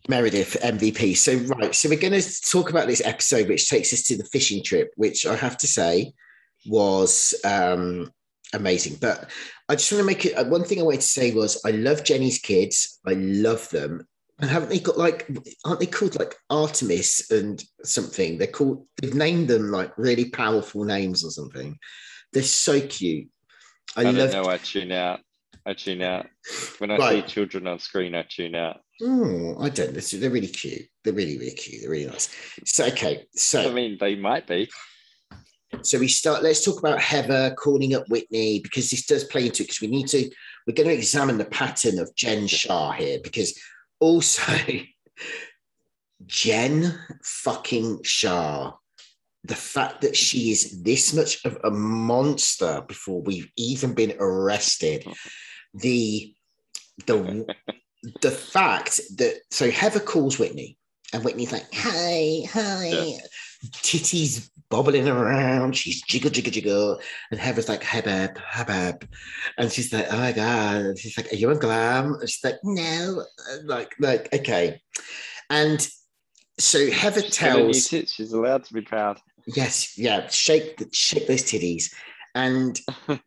[0.08, 1.16] Meredith MVP.
[1.16, 4.26] So right, so we're going to talk about this episode, which takes us to the
[4.26, 6.14] fishing trip, which I have to say
[6.66, 8.12] was um,
[8.54, 8.98] amazing.
[9.00, 9.30] But
[9.70, 11.72] I just want to make it uh, one thing I wanted to say was I
[11.72, 13.00] love Jenny's kids.
[13.06, 14.08] I love them.
[14.44, 15.26] And haven't they got like,
[15.64, 18.38] aren't they called like Artemis and something?
[18.38, 21.78] They're called, they've named them like really powerful names or something.
[22.34, 23.30] They're so cute.
[23.96, 24.50] I, I, don't love know.
[24.50, 25.22] I tune out.
[25.66, 26.28] I tune out.
[26.80, 27.26] When I Right.
[27.26, 28.82] see children on screen, I tune out.
[29.02, 30.02] Oh, I don't know.
[30.02, 30.90] They're really cute.
[31.06, 31.82] They're really, really cute.
[31.82, 32.28] They're really nice.
[32.66, 33.24] So, okay.
[33.36, 34.70] So, I mean, they might be.
[35.84, 36.44] so we start.
[36.44, 39.68] Let's talk about Heather calling up Whitney because this does play into it.
[39.68, 40.30] Because we need to.
[40.68, 43.58] We're going to examine the pattern of Jen Shah here because
[44.04, 44.54] also
[46.26, 48.74] Jen fucking Shah.
[49.46, 55.06] The fact that she is this much of a monster before we've even been arrested,
[55.74, 56.34] the
[57.08, 57.46] the
[58.22, 60.78] the fact that so Heather calls Whitney
[61.14, 63.18] and Whitney's like, hi, hi, Yeah.
[63.72, 67.00] Titties bobbling around, she's jiggle, jiggle, jiggle.
[67.32, 69.08] And Heather's like, Hebeb, Hebeb.
[69.58, 70.76] And she's like, oh my God.
[70.78, 72.16] And she's like, are you on glam?
[72.16, 73.24] And she's like, no.
[73.52, 74.82] And Like, like, okay.
[75.50, 75.88] And
[76.60, 78.14] so Heather She's got a new tells, tits.
[78.14, 79.20] She's allowed to be proud.
[79.48, 81.94] yes, yeah, shake, the, shake those titties.
[82.36, 82.80] And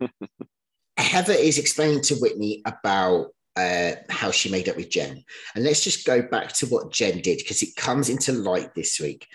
[0.97, 5.23] Heather is explaining to Whitney about uh, how she made up with Jen.
[5.55, 9.01] And let's just go back to what Jen did because it comes into light this
[9.01, 9.27] week.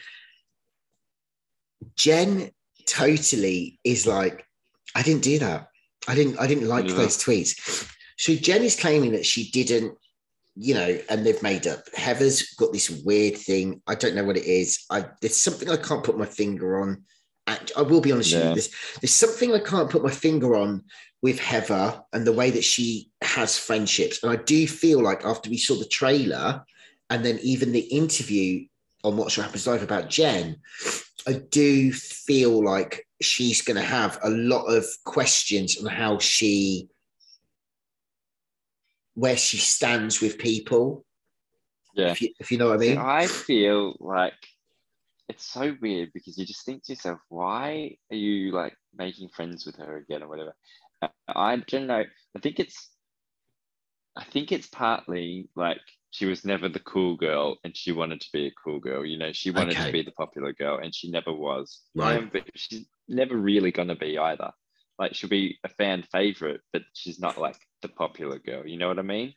[1.96, 2.52] Jen
[2.86, 4.46] totally is like,
[4.96, 5.67] I didn't do that.
[6.08, 6.39] I didn't.
[6.39, 7.88] I didn't like those tweets.
[8.17, 9.96] So Jen is claiming that she didn't,
[10.56, 11.84] you know, and they've made up.
[11.94, 13.82] Heather's got this weird thing.
[13.88, 14.84] I don't know what it is.
[14.89, 17.04] I there's something I can't put my finger on.
[17.76, 18.50] I will be honest with Yeah.
[18.50, 18.56] you.
[18.56, 18.70] There's,
[19.02, 20.84] there's something I can't put my finger on
[21.22, 24.24] with Heather and the way that she has friendships.
[24.24, 26.63] And I do feel like after we saw the trailer
[27.10, 28.65] and then even the interview
[29.04, 30.58] on Watch What Happens Live about Jen,
[31.27, 36.89] I do feel like she's going to have a lot of questions on how she,
[39.13, 41.05] where she stands with people.
[41.93, 42.12] Yeah.
[42.12, 42.97] If you, if you know what I mean.
[42.97, 44.34] I feel like
[45.29, 49.65] it's so weird because you just think to yourself, why are you like making friends
[49.65, 50.55] with her again or whatever?
[51.27, 52.03] I don't know.
[52.36, 52.89] I think it's,
[54.15, 55.81] I think it's partly like
[56.12, 59.06] she was never the cool girl and she wanted to be a cool girl.
[59.06, 59.86] You know, she wanted Okay.
[59.88, 61.82] to be the popular girl and she never was.
[61.95, 62.17] Right.
[62.17, 64.52] Um, but she's never really gonna be either.
[65.00, 68.67] Like she'll be a fan favorite, but she's not like the popular girl.
[68.67, 69.34] You know what I mean?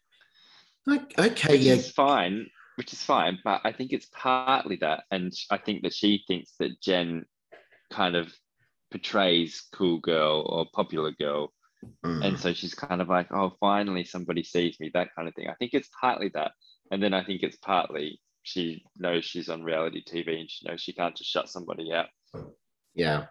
[0.88, 1.76] Okay, which yeah.
[1.76, 3.38] fine, which is fine.
[3.44, 7.24] But I think it's partly that, and I think that she thinks that Jen
[7.90, 8.32] kind of
[8.90, 11.52] portrays cool girl or popular girl,
[12.04, 12.24] Mm.
[12.24, 15.48] and so she's kind of like, oh, finally somebody sees me, that kind of thing.
[15.48, 16.52] I think it's partly that,
[16.90, 20.80] and then I think it's partly she knows she's on reality TV and she knows
[20.80, 22.08] she can't just shut somebody out.
[22.94, 23.26] yeah.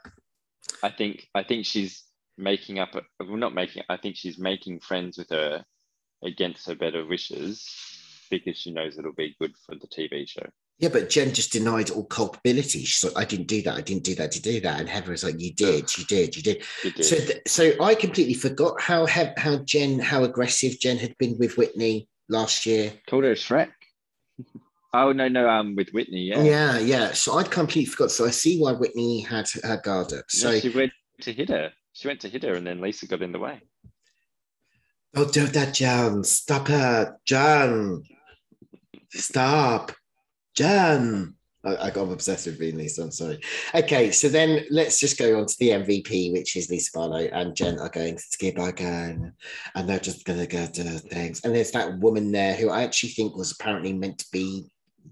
[0.81, 2.03] I think I think she's
[2.37, 2.95] making up.
[2.95, 3.83] A, well, not making.
[3.89, 5.63] I think she's making friends with her
[6.23, 7.67] against her better wishes
[8.29, 10.45] because she knows it'll be good for the TV show.
[10.79, 12.83] Yeah, but Jen just denied all culpability.
[12.83, 13.75] She's like, I didn't do that.
[13.75, 14.31] I didn't do that.
[14.31, 14.79] To do that.
[14.79, 15.95] And Heather was like, You did.
[15.97, 16.35] You did.
[16.35, 16.63] You did.
[16.81, 17.05] She did.
[17.05, 21.57] So, th- so I completely forgot how how Jen, how aggressive Jen had been with
[21.57, 22.93] Whitney last year.
[23.07, 23.71] Called her Shrek.
[24.93, 26.43] oh no, no, um, with Whitney, yeah.
[26.43, 27.12] Yeah, yeah.
[27.13, 28.12] So I'd completely forgot.
[28.12, 30.25] So I see why Whitney had her guard up.
[30.43, 31.71] No, So she went to hit her.
[31.93, 33.62] She went to hit her, and then Lisa got in the way.
[35.13, 36.23] don't do that, Jen.
[36.23, 38.03] Stop it, Jen.
[39.09, 39.91] Stop,
[40.55, 41.36] Jen.
[41.65, 43.04] I, got obsessed with being Lisa.
[43.04, 43.39] I'm sorry.
[43.73, 47.56] Okay, so then let's just go on to the MVP, which is Lisa Barlow and
[47.56, 49.34] Jen are going to skip again,
[49.76, 51.41] and they're just going to go to things.
[51.43, 54.65] And there's that woman there who I actually think was apparently meant to be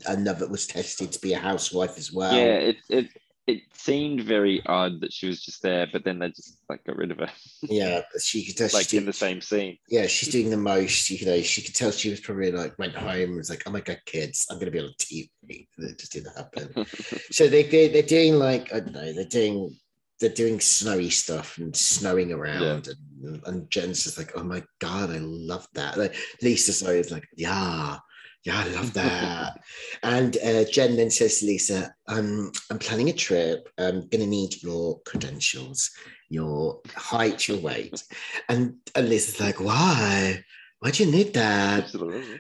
[0.08, 2.34] another was tested to be a housewife as well.
[2.34, 3.08] Yeah, it it
[3.52, 6.96] it seemed very odd that she was just there, but then they just like got
[6.96, 7.30] rid of her.
[7.64, 9.78] Yeah, she could tell like she's in the same scene.
[9.90, 11.10] yeah, she's doing the most.
[11.10, 13.72] You know, she could tell she was probably like went home and was like, "Oh
[13.72, 16.86] my god, kids, I'm gonna be on TV." It just didn't happen.
[17.32, 19.76] so they they they're doing like I don't know, they're doing
[20.22, 22.88] they're doing snowy stuff and snowing around,
[23.24, 27.28] and, and Jen's just like, "Oh my god, I love that." Like, Lisa's always like,
[27.36, 27.98] "Yeah."
[28.44, 29.60] Yeah, I love that.
[30.04, 33.70] and uh, Jen then says to Lisa, um, I'm planning a trip.
[33.78, 35.92] I'm going to need your credentials,
[36.30, 38.04] your height, your weight.
[38.50, 40.44] And, and Lisa's like, why?
[40.80, 41.84] Why do you need that?
[41.84, 42.40] Absolutely.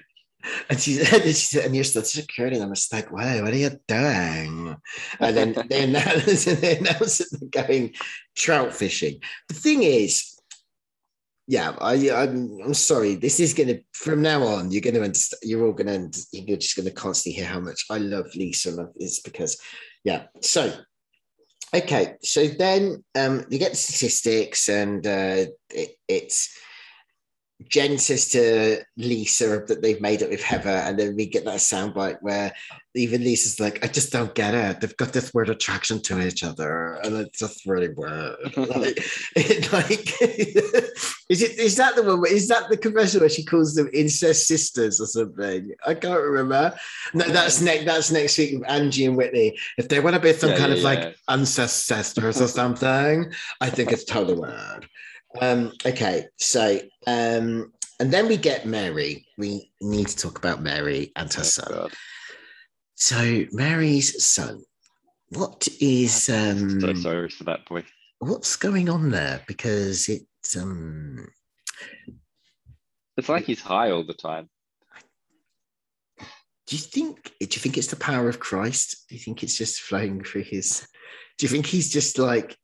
[0.69, 2.55] And she said, she said, and you're still security.
[2.55, 4.75] And I'm just like, wow, what are you doing?
[5.19, 7.93] And then they announce, they announce that they're going
[8.35, 9.19] trout fishing.
[9.47, 10.30] The thing is,
[11.51, 13.15] yeah, I, I'm, I'm sorry.
[13.15, 16.21] This is going to, from now on, you're going to understand, you're all going to,
[16.31, 18.71] you're just going to constantly hear how much I love Lisa.
[18.71, 19.59] Love is because,
[20.05, 20.27] yeah.
[20.39, 20.73] So,
[21.75, 22.15] okay.
[22.23, 26.57] So then um, you get statistics and uh, it, it's,
[27.67, 31.59] Jen says to Lisa that they've made it with Heather, and then we get that
[31.59, 32.53] soundbite where
[32.95, 34.81] even Lisa's like, "I just don't get it.
[34.81, 38.99] They've got this weird attraction to each other, and it's just really weird." like,
[39.35, 40.21] it, like
[41.29, 42.25] is it is that the one?
[42.27, 45.71] Is that the confession where she calls them incest sisters or something?
[45.85, 46.75] I can't remember.
[47.13, 47.85] No, that's next.
[47.85, 49.57] That's next week with Angie and Whitney.
[49.77, 51.05] If they want to be some Yeah, kind yeah, of yeah.
[51.05, 54.87] like incest sisters or something, I think it's totally weird.
[55.39, 59.25] Um, okay, so um, and then we get Mary.
[59.37, 61.67] We need to talk about Mary and her Oh, son.
[61.71, 61.93] God.
[62.95, 64.63] So Mary's son,
[65.29, 67.83] what is um, So sorry for that boy.
[68.19, 69.41] what's going on there?
[69.47, 71.27] Because it's um,
[73.17, 74.49] It's like he's high all the time.
[76.67, 79.05] do you think do you think it's the power of Christ?
[79.09, 80.87] Do you think it's just flowing through his?
[81.37, 82.57] Do you think he's just like?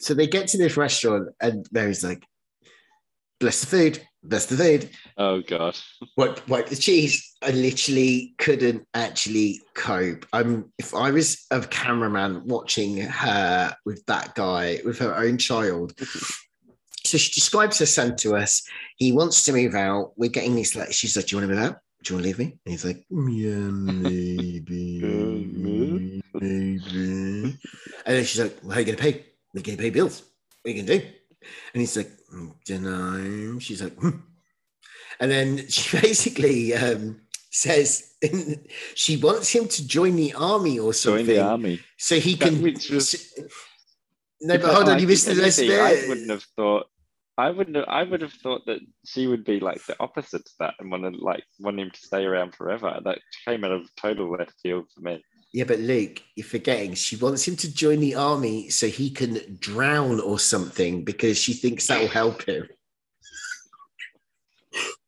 [0.00, 2.24] So they get to this restaurant and Mary's like,
[3.40, 5.76] "Bless the food, bless the food." Oh God.
[6.16, 7.36] wipe, wipe the cheese.
[7.42, 10.26] I literally couldn't actually cope.
[10.32, 15.94] I'm if I was a cameraman watching her with that guy with her own child.
[17.04, 18.62] So she describes her son to us.
[18.96, 20.12] He wants to move out.
[20.16, 21.78] We're getting this like she's like, Do you want to move out?
[22.02, 22.58] Do you want to leave me?
[22.66, 23.70] And he's like, mm, Yeah,
[24.02, 26.18] maybe, mm-hmm.
[26.34, 27.58] maybe.
[28.04, 29.24] And then she's like, Well, how are you gonna pay?
[29.54, 30.22] We're gonna pay bills.
[30.64, 31.00] We can do?
[31.72, 32.10] And he's like,
[32.66, 33.58] don't know.
[33.58, 34.10] She's like, hmm.
[35.20, 38.14] And then she basically um, says
[38.94, 41.26] she wants him to join the army or something.
[41.26, 41.80] Join the army.
[41.96, 42.62] so he That can.
[42.62, 43.34] was-
[44.40, 46.86] no, but hold on, I you missed the I wouldn't have thought.
[47.36, 47.76] I wouldn't.
[47.76, 50.90] Have, I would have thought that she would be like the opposite to that and
[50.90, 53.00] want to like want him to stay around forever.
[53.04, 55.24] That came out of total left field for me.
[55.52, 56.94] Yeah, but Luke, you're forgetting.
[56.94, 61.54] She wants him to join the army so he can drown or something because she
[61.54, 62.68] thinks that will help him.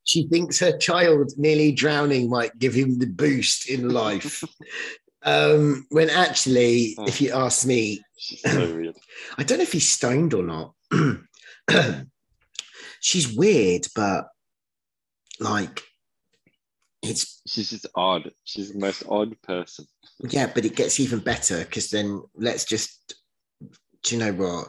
[0.04, 4.42] She thinks her child nearly drowning might give him the boost in life.
[5.24, 8.92] um, when actually, if you ask me, so.
[9.38, 10.74] I don't know if he's stoned or not.
[13.00, 14.28] She's weird, but
[15.38, 15.82] like
[17.02, 18.30] it's She's just odd.
[18.44, 19.86] She's the most odd person.
[20.28, 23.14] yeah, but it gets even better because then let's just
[24.02, 24.68] do you know what?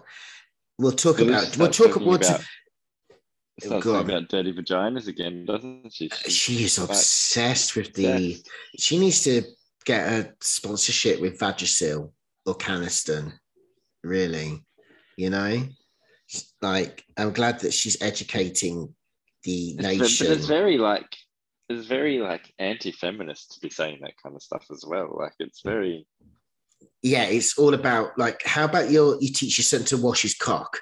[0.77, 2.43] We'll talk about we'll talk about about, oh,
[3.59, 6.09] starts Go talking about dirty vaginas again, doesn't she?
[6.09, 8.49] She's she is obsessed with the obsessed.
[8.79, 9.43] she needs to
[9.85, 12.11] get a sponsorship with Vagisil
[12.45, 13.33] or Canesten,
[14.03, 14.63] really.
[15.17, 15.63] You know?
[16.61, 18.95] Like I'm glad that she's educating
[19.43, 20.27] the nation.
[20.27, 21.15] But it's very like
[21.77, 25.15] it's very like anti-feminist to be saying that kind of stuff as well.
[25.17, 26.05] Like it's very
[27.01, 30.36] yeah, it's all about like, how about your you teach your son to wash his
[30.36, 30.80] cock?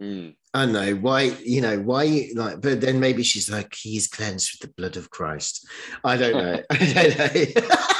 [0.00, 4.08] mm, I know why, you know, why you like, but then maybe she's like, he's
[4.08, 5.66] cleansed with the blood of Christ.
[6.04, 6.62] I don't know.
[6.70, 7.62] I don't know.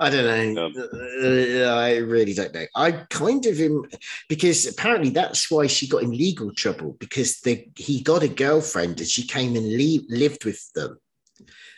[0.00, 0.66] I don't know.
[0.66, 2.64] Uh, I really don't know.
[2.74, 3.84] I kind of him
[4.30, 8.98] because apparently that's why she got in legal trouble because they he got a girlfriend
[8.98, 10.98] and she came and le- lived with them.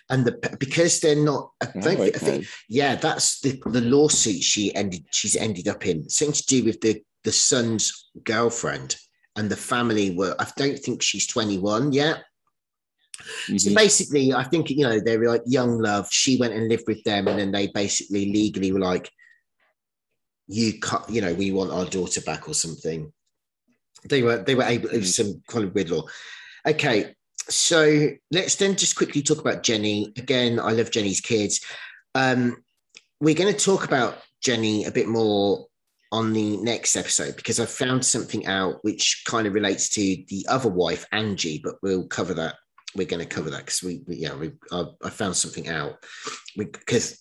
[0.08, 4.42] And the because they're not, I, Oh, think, I think yeah, that's the, the lawsuit
[4.42, 5.04] she ended.
[5.10, 8.96] She's ended up in something to do with the the son's girlfriend
[9.36, 10.36] and the family were.
[10.38, 12.24] I don't think she's twenty one yet.
[13.46, 13.74] So Mhm.
[13.74, 16.08] basically, I think you know they were like young love.
[16.10, 19.10] She went and lived with them, and then they basically legally were like,
[20.48, 23.12] "You cut, you know, we want our daughter back or something."
[24.08, 26.04] They were they were able it was some kind of weird law.
[26.66, 27.14] Okay,
[27.48, 30.58] so let's then just quickly talk about Jenny again.
[30.58, 31.60] I love Jenny's kids.
[32.14, 32.62] Um,
[33.20, 35.66] we're going to talk about Jenny a bit more
[36.10, 40.44] on the next episode because I found something out which kind of relates to the
[40.48, 42.56] other wife, Angie, but we'll cover that.
[42.94, 45.94] We're going to cover that because we, we- yeah, we, I, I found something out
[46.56, 47.18] because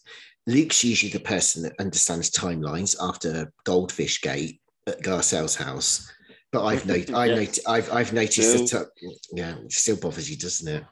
[0.48, 6.12] Luke's usually the person that understands timelines after Goldfish Gate at Garcelle's house.
[6.52, 7.38] But I've noted, I Yes.
[7.38, 10.84] noted, I've, I've noticed Still- that, uh, yeah, it still bothers you, doesn't it?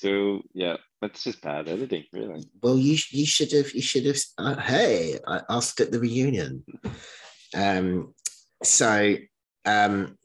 [0.00, 2.42] So yeah, that's just bad editing, really.
[2.62, 4.16] Well, you you should have you should have.
[4.36, 6.64] Uh, hey, I asked at the reunion.
[7.54, 8.12] Um,
[8.64, 9.14] so
[9.64, 10.16] um,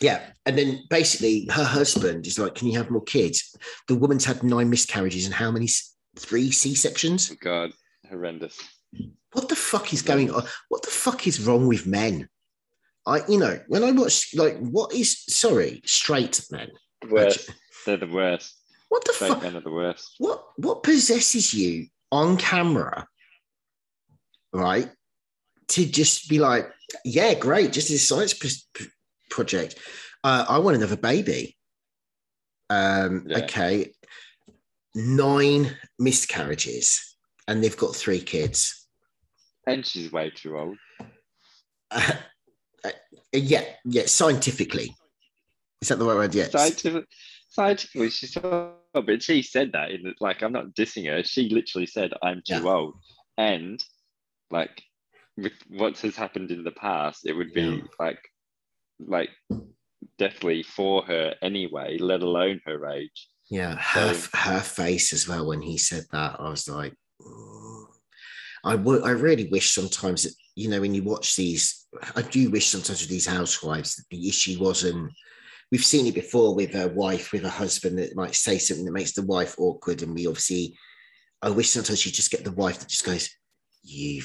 [0.00, 3.54] yeah, and then basically her husband is like, "Can you have more kids?"
[3.88, 5.68] The woman's had nine miscarriages and how many?
[6.16, 7.30] Three C sections.
[7.32, 7.72] Oh God,
[8.08, 8.56] horrendous.
[9.32, 10.44] What the fuck is going on?
[10.68, 12.28] What the fuck is wrong with men?
[13.06, 16.70] I, you know, when I watch, like, what is sorry, straight men?
[17.10, 17.50] Worst.
[17.84, 18.54] They're the worst.
[18.88, 19.42] What the Straight fuck?
[19.42, 20.14] men are the worst.
[20.18, 23.08] what what possesses you on camera
[24.52, 24.88] right
[25.68, 26.70] to just be like
[27.04, 28.86] yeah great just this science p- p-
[29.34, 29.74] project
[30.22, 31.56] uh, i want another baby
[32.70, 33.38] um Yeah.
[33.38, 33.92] okay
[34.94, 37.16] nine miscarriages
[37.48, 38.86] and they've got three kids
[39.66, 40.76] And she's way too old.
[41.90, 42.12] uh,
[42.84, 42.90] uh,
[43.32, 44.94] yeah yeah scientifically
[45.82, 47.04] is that the right word yeah Scientific,
[47.48, 51.24] scientifically, she's old, but she said that in like I'm not dissing her.
[51.24, 52.70] She literally said I'm too Yeah.
[52.76, 52.94] old,
[53.36, 53.82] and
[54.50, 54.82] like
[55.36, 57.82] with what has happened in the past, it would be Yeah.
[57.98, 58.20] like
[59.06, 59.30] like
[60.18, 63.28] definitely for her anyway, let alone her age.
[63.50, 66.94] Yeah, her, So- her face as well when he said that, I was like.
[68.66, 71.86] I would, I really wish sometimes that you know when you watch these,
[72.16, 75.12] I do wish sometimes with these housewives that the issue wasn't.
[75.70, 78.92] We've seen it before with a wife with a husband that might say something that
[78.92, 80.76] makes the wife awkward, and we obviously.
[81.42, 83.28] I wish sometimes you just get the wife that just goes,
[83.82, 84.22] "You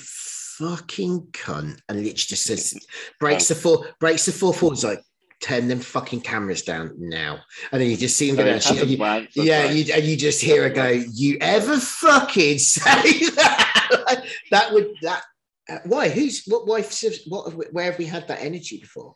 [0.59, 2.75] fucking cunt," and literally just says,
[3.19, 5.01] breaks the four, breaks the four forwards like,
[5.41, 7.39] turn them fucking cameras down now,
[7.71, 8.59] and then you just see him go down.
[8.59, 8.97] She, you,
[9.35, 14.91] yeah, you, and you just hear her go, "You ever fucking say that?" that would
[15.01, 15.23] that.
[15.69, 16.09] uh, Why?
[16.09, 17.01] Who's what wife?
[17.27, 17.53] What?
[17.73, 19.15] Where have we had that energy before?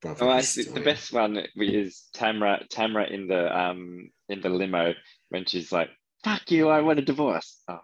[0.00, 0.64] Brother, Oh, I see.
[0.64, 2.66] The best one is Tamra.
[2.68, 4.94] Tamra in the um in the limo
[5.28, 5.90] when she's like,
[6.24, 6.68] "Fuck you!
[6.70, 7.78] I want a divorce." Oh,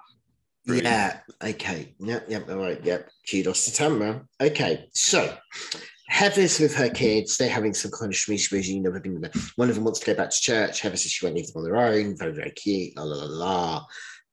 [0.69, 0.87] brilliant.
[0.87, 1.21] Yeah.
[1.51, 1.95] Okay.
[1.99, 2.27] Yep.
[2.29, 2.51] Yep.
[2.51, 2.85] All right.
[2.85, 3.11] Yep.
[3.29, 4.23] Kudos to Tamara.
[4.41, 4.89] Okay.
[4.93, 5.37] So
[6.09, 7.37] Heather's with her kids.
[7.37, 8.75] They're having some kind of schmoozy.
[8.75, 10.81] You know, been- one of them wants to go back to church.
[10.81, 12.17] Heather says she won't leave them on their own.
[12.17, 12.97] Very, very cute.
[12.97, 13.85] La la la la.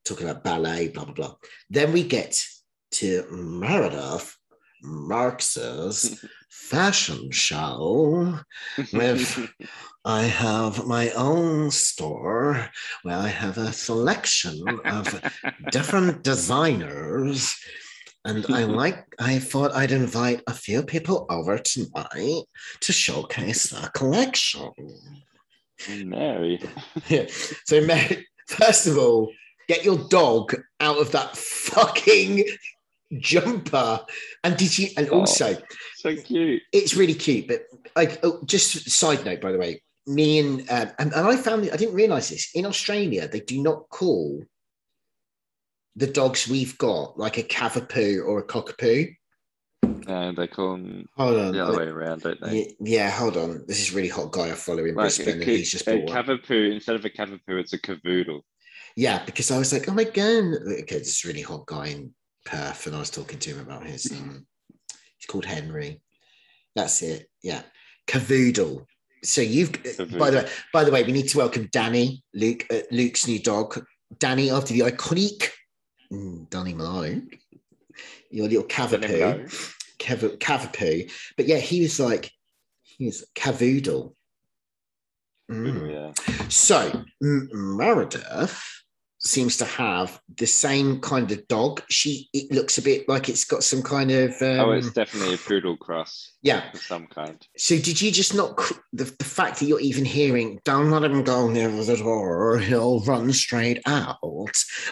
[0.05, 0.89] Talking about ballet.
[0.89, 1.35] Blah blah blah.
[1.69, 2.41] Then we get
[2.91, 4.37] to Meredith
[4.83, 6.23] Marks's
[6.55, 8.39] fashion show
[8.91, 9.49] with
[10.05, 12.69] I have my own store
[13.03, 15.21] where I have a selection of
[15.71, 17.55] different designers.
[18.23, 22.43] And I like, I thought I'd invite a few people over tonight
[22.81, 24.71] to showcase the collection.
[26.03, 26.61] Mary.
[27.09, 27.25] Yeah.
[27.65, 29.31] So, Mary, first of all,
[29.67, 32.43] get your dog out of that fucking
[33.19, 33.99] jumper.
[34.43, 35.19] And did you, and Oh.
[35.21, 35.57] also,
[35.97, 36.61] So cute.
[36.71, 37.47] it's really cute.
[37.47, 37.63] But
[37.95, 41.69] like, oh, just side note, by the way, me and um, and, and I found
[41.71, 44.43] I didn't realize this in Australia they do not call
[45.95, 49.15] the dogs we've got like a cavapoo or a cockapoo.
[50.07, 52.75] And they call them Hold on, the other way around, don't they?
[52.81, 53.63] yeah, hold on.
[53.65, 55.91] This is really hot guy I follow in Like Brisbane, a, and he's just a
[56.05, 58.41] cavapoo instead of a cavapoo, it's a cavoodle.
[58.95, 60.43] Yeah, because I was like, oh my god,
[60.81, 62.13] okay, this really hot guy in
[62.45, 64.11] Perth, and I was talking to him about his.
[64.11, 64.45] Um,
[65.17, 66.01] he's called Henry.
[66.75, 67.27] That's it.
[67.41, 67.63] Yeah,
[68.07, 68.85] Cavoodle.
[69.23, 69.73] So you've
[70.17, 73.39] by the way, by the way, we need to welcome Danny, Luke, uh, Luke's new
[73.39, 73.83] dog,
[74.19, 75.49] Danny, after the iconic
[76.11, 77.29] mm, Danny Malone,
[78.29, 79.49] your little cavapoo,
[79.99, 81.11] cav- cavapoo.
[81.37, 82.31] But yeah, he was like,
[82.83, 84.13] he was cavoodle.
[85.49, 85.91] Mm.
[85.91, 86.47] Yeah.
[86.49, 88.83] So Meredith
[89.25, 91.81] seems to have the same kind of dog.
[91.89, 95.35] She it looks a bit like it's got some kind of um, oh, it's definitely
[95.35, 96.71] a poodle cross yeah.
[96.73, 97.45] of some kind.
[97.57, 98.55] So did you just not
[98.93, 102.59] the, the fact that you're even hearing "Don't let him go near the door; or
[102.59, 104.17] he'll run straight out"?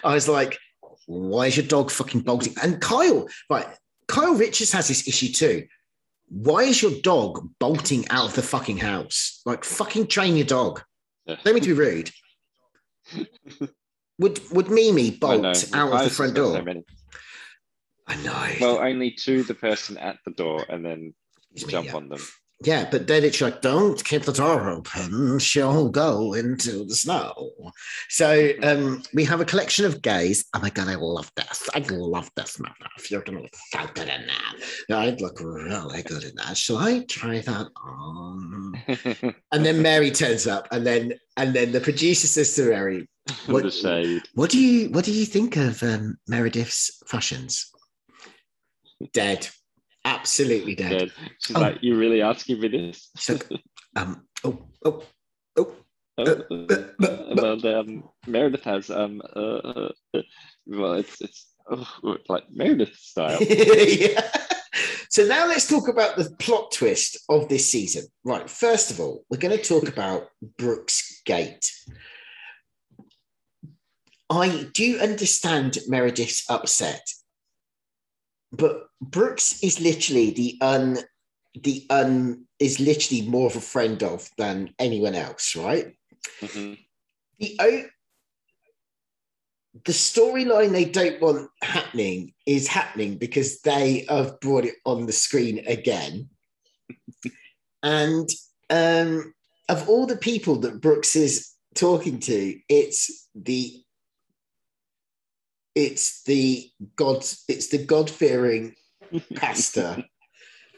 [0.04, 0.58] I was like,
[1.06, 2.56] why is your dog fucking bolting?
[2.62, 3.68] And Kyle, right?
[4.08, 5.68] Kyle Richards has this issue too.
[6.30, 9.42] why is your dog bolting out of the fucking house?
[9.46, 10.82] Like, fucking train your dog.
[11.26, 11.36] Yeah.
[11.44, 12.12] Don't mean to be rude.
[14.20, 16.64] Would would Mimi bolt out of the front so door?
[16.64, 16.84] many.
[18.08, 18.48] I know.
[18.60, 21.14] Well, only to the person at the door, and then
[21.54, 21.96] It's me, jump yeah.
[21.96, 22.20] on them.
[22.66, 25.38] Yeah, but then it's like, don't keep the door open.
[25.40, 27.52] She'll go into the snow.
[28.10, 30.46] So um, we have a collection of gays.
[30.54, 31.70] Oh my God, I love this.
[31.74, 32.76] I love this, Mother.
[32.98, 36.56] If you're going to look so good in that, I'd look really good in that.
[36.56, 39.34] Shall I try that on?
[39.52, 43.08] And then Mary turns up, and then and then the producer says to Mary,
[43.48, 44.24] What- the shade.
[44.34, 47.70] "What do you what do you think of um, Meredith's fashions?"
[49.14, 49.48] Dead,
[50.06, 51.00] absolutely dead.
[51.00, 51.12] Dead.
[51.40, 51.60] She's Oh.
[51.60, 53.38] like, "You really asking me this?" So,
[53.96, 55.04] um, oh, oh,
[55.58, 55.76] oh.
[56.16, 56.44] Oh,
[57.02, 60.22] uh, well, um, Meredith has um, uh, uh,
[60.68, 63.42] well, it's it's oh, like Meredith style.
[63.42, 64.22] yeah.
[65.10, 68.06] So now let's talk about the plot twist of this season.
[68.24, 68.48] Right.
[68.48, 70.28] First of all, we're going to talk about
[70.60, 71.72] Brooks Gate.
[74.42, 77.06] I do understand Meredith's upset,
[78.52, 80.98] but Brooks is literally the un
[81.56, 85.96] the un is literally more of a friend of than anyone else, right?
[86.42, 86.78] Mhm.
[87.40, 87.90] the o-
[89.86, 95.12] the storyline they don't want happening is happening because they have brought it on the
[95.12, 96.30] screen again.
[97.84, 98.30] and
[98.70, 99.34] um,
[99.70, 103.83] of all the people that Brooks is talking to, it's the
[105.76, 108.76] it's the god it's the god fearing
[109.36, 110.04] pastor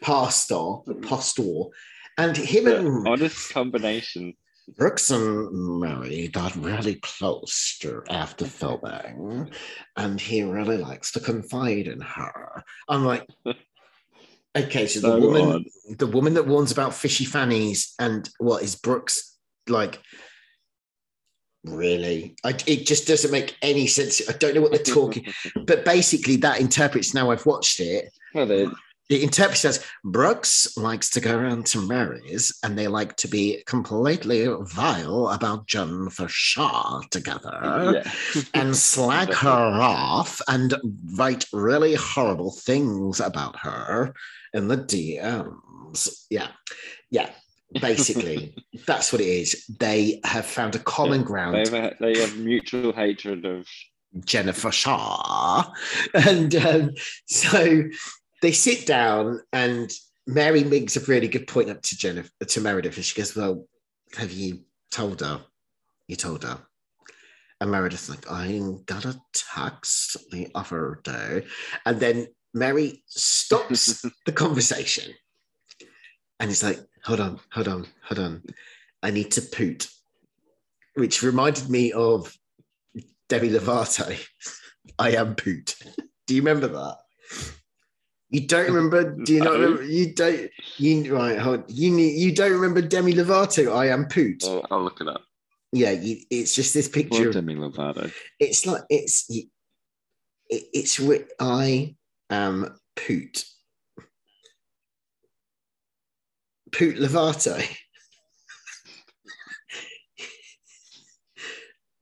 [0.02, 1.02] pastor hmm.
[1.02, 1.64] pastor
[2.18, 4.36] and him The and honest combination.
[4.78, 9.52] Brooks and Mary got really close to after filming,
[9.96, 12.64] and he really likes to confide in her.
[12.90, 13.28] I'm like,
[14.58, 16.00] okay, so the So woman, odd.
[16.00, 19.38] the woman that warns about fishy fannies, and what is Brooks
[19.68, 20.02] like?
[21.68, 24.22] Really, I, it just doesn't make any sense.
[24.30, 25.26] I don't know what they're talking,
[25.66, 27.14] but basically, that interprets.
[27.14, 28.14] Now I've watched it.
[28.34, 28.68] well, they,
[29.10, 33.64] It interprets as Brooks likes to go around to Mary's and they like to be
[33.66, 38.12] completely vile about Jennifer Shah together yeah.
[38.54, 40.76] and slag her off and
[41.16, 44.14] write really horrible things about her
[44.54, 46.26] in the DMs.
[46.30, 46.50] Yeah.
[47.10, 47.30] Yeah.
[47.82, 48.56] Basically,
[48.86, 49.66] that's what it is.
[49.80, 51.56] They have found a common They ground.
[51.58, 53.68] have, a, they have mutual hatred of.
[54.24, 55.70] Jennifer Shah.
[56.14, 56.92] And um,
[57.28, 57.84] so
[58.42, 59.92] they sit down, and
[60.26, 63.68] Mary makes a really good point up to Jennifer to Meredith, and she goes, "Well,
[64.18, 64.62] have you
[64.92, 65.42] told her?
[66.08, 66.60] You told her?"
[67.60, 71.46] And Meredith's like, "I got a text the other day,"
[71.86, 75.14] and then Mary stops the conversation,
[76.40, 78.44] and it's like, "Hold on, hold on, hold on,
[79.04, 79.90] I need to poot,"
[80.96, 82.38] which reminded me of
[83.30, 84.18] Demi Lovato.
[85.00, 85.76] I am poot.
[86.28, 86.98] Do you remember that?
[88.30, 89.16] You don't remember?
[89.24, 89.84] Do you not remember?
[89.84, 90.50] You don't.
[90.78, 91.38] You right?
[91.40, 91.64] Hold.
[91.70, 91.96] You.
[91.96, 93.74] You don't remember Demi Lovato?
[93.76, 94.44] I am poot.
[94.46, 95.24] Oh, I'll look it up.
[95.72, 95.92] Yeah.
[95.92, 97.30] You, it's just this picture.
[97.30, 98.12] of- Demi Lovato.
[98.40, 99.30] It's like it's.
[99.30, 99.48] It,
[100.50, 101.00] it's
[101.40, 101.96] I
[102.30, 103.46] am poot.
[106.78, 107.66] Poot Lovato.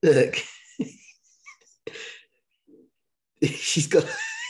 [0.02, 0.36] Look.
[3.42, 4.04] she's got.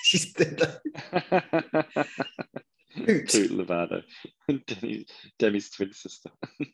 [0.05, 0.81] She's been like,
[3.07, 3.29] Poot.
[3.29, 4.03] Poot Lovato.
[4.67, 5.07] Demi,
[5.39, 6.31] Demi's twin sister.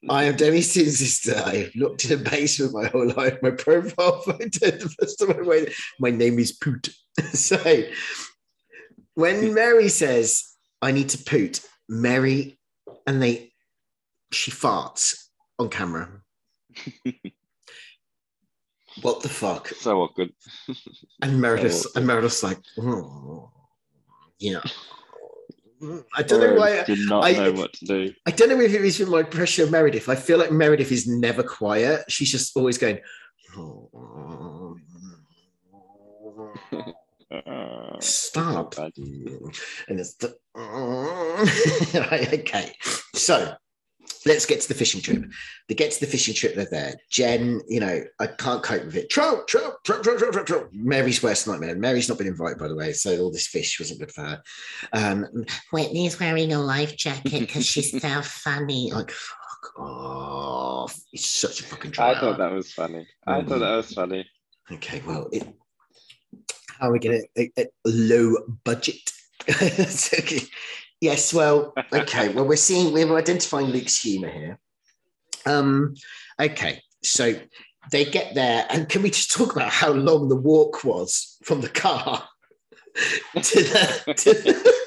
[0.08, 1.42] I am Demi's twin sister.
[1.44, 3.38] I've looked in a basement my whole life.
[3.42, 6.90] My profile photo, the first time I went, my name is Poot.
[7.32, 7.82] so
[9.14, 12.59] when Mary says, I need to poot, Mary,
[13.06, 13.52] and they,
[14.32, 15.26] she farts
[15.58, 16.08] on camera.
[19.02, 19.68] what the fuck?
[19.68, 20.32] So awkward.
[21.22, 21.90] And Meredith, Oh.
[21.96, 23.50] and Meredith's like, oh,
[24.38, 24.62] you know.
[26.14, 26.80] I don't know why.
[26.80, 28.12] I Did not I- know what to do.
[28.26, 30.08] I don't know if it was from my pressure of Meredith.
[30.10, 32.04] I feel like Meredith is never quiet.
[32.08, 33.00] She's just always going.
[37.32, 38.76] Uh, Stop.
[38.78, 40.36] And it's the
[42.10, 42.74] right, okay.
[43.14, 43.54] So
[44.26, 45.24] let's get to the fishing trip.
[45.68, 46.94] They get to the fishing trip, they're there.
[47.10, 49.10] Jen, you know, I can't cope with it.
[49.10, 50.68] Trout, trout, trout, trout, trout, trout, trout.
[50.72, 51.76] Mary's worst nightmare.
[51.76, 54.42] Mary's not been invited, by the way, so all this fish wasn't good for her.
[54.92, 55.26] Um,
[55.72, 58.90] Whitney's wearing a life jacket because she's so funny.
[58.92, 61.00] Like, fuck off.
[61.12, 63.06] It's such a fucking I thought that was funny.
[63.26, 64.28] I thought that was funny.
[64.72, 65.46] Okay, well, it,
[66.80, 66.98] how are we
[67.36, 69.12] a, a low budget?
[69.50, 70.40] Okay.
[71.00, 72.28] Yes, well, okay.
[72.28, 74.58] Well, we're seeing we're identifying Luke's humor here.
[75.46, 75.94] Um,
[76.38, 77.34] okay, so
[77.90, 81.62] they get there, and can we just talk about how long the walk was from
[81.62, 82.28] the car
[83.34, 84.79] to the, to the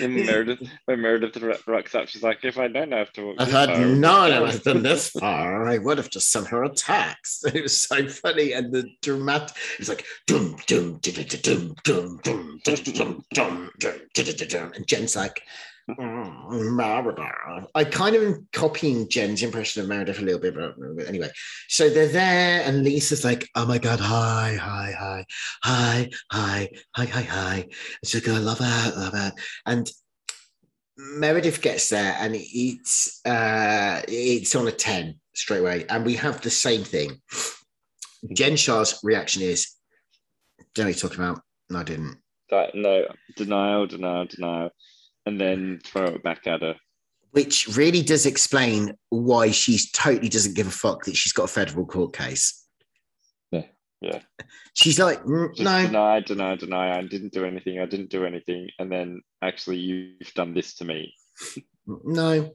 [0.00, 3.46] And Meredith, when Meredith rocks up, she's like, "If I don't have to walk, I've
[3.46, 5.68] this had far, no I'll one has this far.
[5.68, 7.46] I would have just sent her a text.
[7.46, 9.56] It was so funny and the dramatic.
[9.78, 14.10] It's like dum dum dum dum dum dum dum dum dum dum
[14.48, 15.42] dum and Jen's like.
[15.88, 21.06] "Mm, Meredith." I kind of am copying Jen's impression of Meredith a little bit, but
[21.06, 21.30] anyway.
[21.68, 25.26] So they're there, and Lisa's like, "Oh my god, hi, hi, hi,
[25.62, 27.68] hi, hi, hi, hi, hi."
[28.04, 29.32] She's like, "I love her, love her,"
[29.66, 29.90] and
[30.98, 35.86] Meredith gets there and it's uh it's on a 10 straight away.
[35.88, 37.20] And we have the same thing.
[38.32, 39.74] Jen Shah's reaction is,
[40.74, 41.42] don't know what you're talking about.
[41.70, 42.18] No, I didn't.
[42.50, 43.04] That, no,
[43.36, 44.70] denial, denial, denial,
[45.28, 46.76] and then throw it back at her.
[47.32, 51.48] Which really does explain why she's totally doesn't give a fuck that she's got a
[51.48, 52.66] federal court case.
[53.52, 53.64] Yeah,
[54.00, 54.20] yeah.
[54.74, 56.98] She's like, "Mm, Just no, deny, deny, deny.
[56.98, 57.80] I didn't do anything.
[57.80, 58.68] I didn't do anything.
[58.78, 61.14] And then actually, you've done this to me.
[61.86, 62.54] no,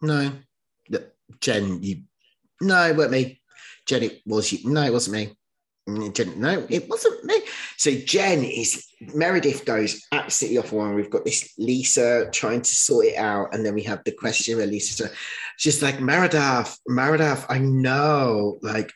[0.00, 0.32] no.
[1.40, 2.02] Jen, you
[2.60, 3.40] no, it wasn't me.
[3.86, 4.70] Jen, it was you.
[4.70, 5.36] No, it wasn't me.
[5.86, 7.42] Jen, no, it wasn't me.
[7.76, 10.94] So Jen is Meredith goes absolutely off one.
[10.94, 14.56] We've got this Lisa trying to sort it out, and then we have the question
[14.56, 15.10] where Lisa
[15.58, 18.58] she's like, Meredith, Meredith, I know.
[18.62, 18.92] Like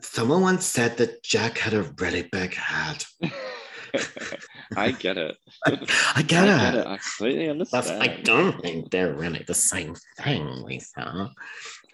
[0.00, 3.04] someone once said that Jack had a really big head.
[4.76, 5.36] I get it.
[5.64, 6.26] I get I it.
[6.26, 6.86] get it.
[6.86, 7.90] I completely That's.
[7.90, 11.30] I don't think they're really the same thing, Lisa.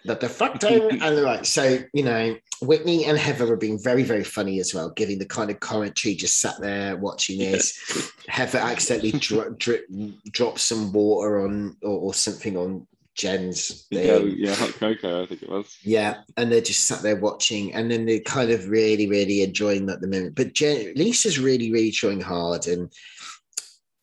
[0.05, 1.45] The de facto and the right.
[1.45, 5.25] So, you know, Whitney and Heather were being very, very funny as well, giving the
[5.25, 8.11] kind of commentary, just sat there watching this.
[8.27, 9.85] Heather accidentally dro- drip,
[10.31, 14.35] dropped some water on or, or something on Jen's Yeah, thing.
[14.37, 15.23] yeah, hot cocoa.
[15.23, 15.77] I think it was.
[15.83, 19.85] Yeah, and they're just sat there watching, and then they're kind of really, really enjoying
[19.87, 20.35] that the moment.
[20.35, 22.91] But Jen, Lisa's really, really trying hard, and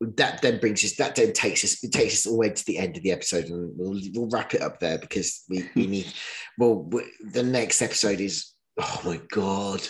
[0.01, 0.95] that then brings us.
[0.97, 1.83] That then takes us.
[1.83, 4.29] It takes us all the way to the end of the episode, and we'll, we'll
[4.31, 6.13] wrap it up there because we, we need.
[6.57, 8.53] Well, w- the next episode is.
[8.81, 9.81] Oh my god,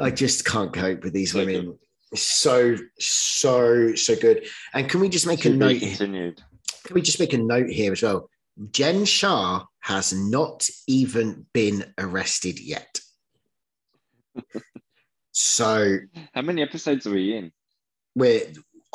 [0.00, 1.54] I just can't cope with these So good.
[1.54, 1.78] women.
[2.14, 4.46] So so so good.
[4.74, 5.78] And can we just make a To note?
[5.80, 6.42] continued.
[6.84, 8.28] Can we just make a note here as well?
[8.72, 12.98] Jen Shah has not even been arrested yet.
[15.32, 15.98] so
[16.34, 17.52] How many episodes are we in?
[18.14, 18.42] we're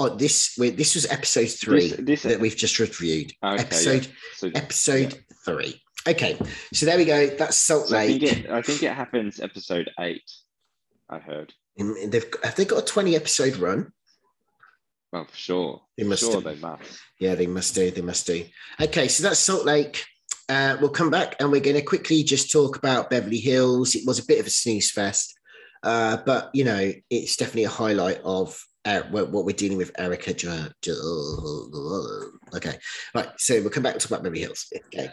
[0.01, 0.55] on this.
[0.55, 3.33] This was episode three This, this that we've just reviewed.
[3.43, 4.13] Okay, episode yeah.
[4.35, 5.81] So, episode three.
[6.07, 6.37] Okay,
[6.73, 7.27] so there we go.
[7.27, 8.31] That's Salt so I think Lake.
[8.45, 8.49] it.
[8.49, 10.29] I think it happens episode eight.
[11.09, 11.53] I heard.
[11.77, 13.91] And They've have they got a twenty episode run?
[15.11, 15.81] Well, for sure.
[15.97, 16.41] They must sure do.
[16.41, 16.99] they must.
[17.19, 17.91] Yeah, they must do.
[17.91, 18.45] They must do.
[18.79, 20.05] Okay, so that's Salt Lake.
[20.47, 23.95] Uh, we'll come back and we're going to quickly just talk about Beverly Hills.
[23.95, 25.37] It was a bit of a snooze fest,
[25.83, 29.91] uh, but you know, it's definitely a highlight of uh, what what we're dealing with.
[29.99, 30.31] Erica.
[32.55, 32.77] Okay,
[33.15, 33.29] right.
[33.37, 34.71] So we'll come back and talk about Beverly Hills.
[34.93, 35.09] Okay.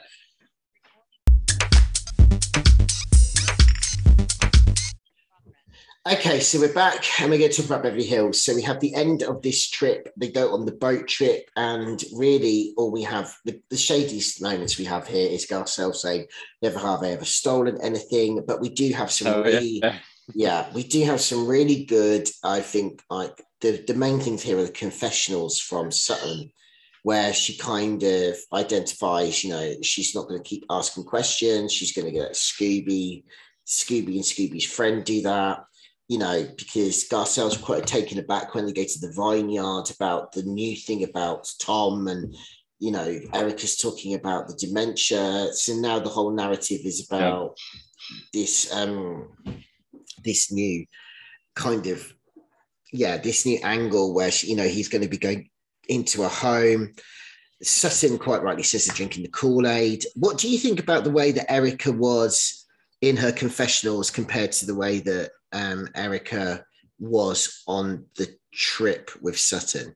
[6.10, 8.40] Okay, so we're back and we're going to talk about Beverly Hills.
[8.40, 10.10] So we have the end of this trip.
[10.16, 14.78] They go on the boat trip, and really, all we have the, the shadiest moments
[14.78, 16.26] we have here is Garcelle saying,
[16.62, 19.98] "Never have I ever stolen anything," but we do have some Oh, really, yeah.
[20.34, 22.26] yeah, we do have some really good.
[22.42, 26.50] I think like the the main things here are the confessionals from Sutton,
[27.02, 31.72] where she kind of identifies, you know, she's not going to keep asking questions.
[31.72, 33.24] She's going to get Scooby,
[33.66, 35.64] Scooby and Scooby's friend do that
[36.08, 40.42] you know, because Garcelle's quite taken aback when they go to the vineyard about the
[40.42, 42.34] new thing about Tom and,
[42.78, 45.48] you know, Erica's talking about the dementia.
[45.52, 47.58] So now the whole narrative is about
[48.32, 49.28] this, um,
[50.24, 50.86] this new
[51.54, 52.10] kind of,
[52.92, 55.50] yeah, this new angle where, she, you know, he's going to be going
[55.88, 56.94] into a home.
[57.62, 60.04] Sutton quite rightly says they're drinking the Kool-Aid.
[60.14, 62.64] What do you think about the way that Erica was
[63.00, 66.64] in her confessionals compared to the way that um, Erica
[66.98, 69.94] was on the trip with Sutton.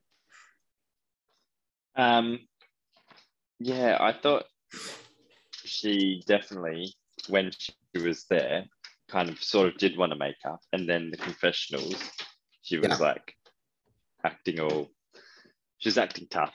[1.96, 2.40] Um,
[3.58, 4.44] yeah, I thought
[5.64, 6.94] she definitely,
[7.28, 8.64] when she was there,
[9.08, 11.96] kind of sort of did want to make up, and then the confessionals,
[12.62, 12.96] she was Yeah.
[12.96, 13.34] like
[14.24, 14.90] acting all,
[15.78, 16.54] she was acting tough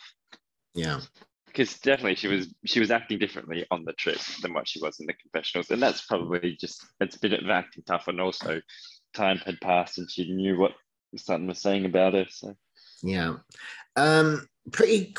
[0.73, 1.01] Yeah,
[1.47, 4.99] because definitely she was she was acting differently on the trip than what she was
[4.99, 8.61] in the confessionals, and that's probably just it's a bit of acting tough, and also
[9.13, 10.73] time had passed and she knew what
[11.15, 12.25] Sutton was saying about her.
[12.29, 12.55] So
[13.03, 13.35] yeah.
[13.95, 15.13] Um, pretty,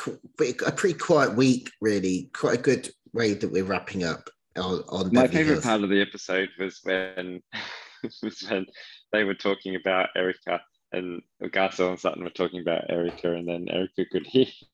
[0.65, 2.29] a pretty quiet week, really.
[2.33, 4.83] Quite a good way that we're wrapping up on.
[4.89, 7.41] on My favorite part of the episode was when
[8.23, 8.65] was when
[9.11, 10.61] they were talking about Erica
[10.91, 14.47] and Garcelle and Sutton were talking about Erica, and then Erica could hear.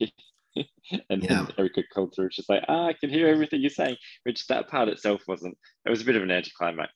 [1.10, 1.44] and Yeah.
[1.44, 2.30] then Erica called through.
[2.32, 5.56] She's like, "Ah, I can hear everything you're saying," which that part itself wasn't.
[5.84, 6.92] It was a bit of an anticlimax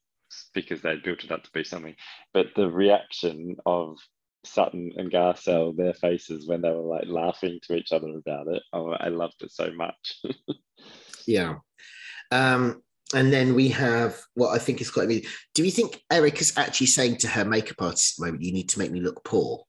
[0.55, 1.97] because they built it up to be something,
[2.33, 3.99] but the reaction of
[4.45, 8.63] Sutton and Garcelle, their faces when they were like laughing to each other about it,
[8.73, 10.23] oh, I loved it so much.
[11.27, 11.57] Yeah.
[12.31, 12.83] Um,
[13.15, 15.29] and then we have what I think is quite amusing.
[15.55, 18.69] Do you think Erica's actually saying to her makeup artist at the moment, you need
[18.71, 19.65] to make me look poor,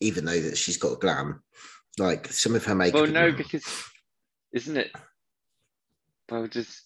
[0.00, 1.42] even though that she's got glam?
[1.98, 3.02] Like some of her makeup.
[3.02, 3.64] Well, no, because
[4.52, 4.92] isn't it?
[6.30, 6.82] Well, just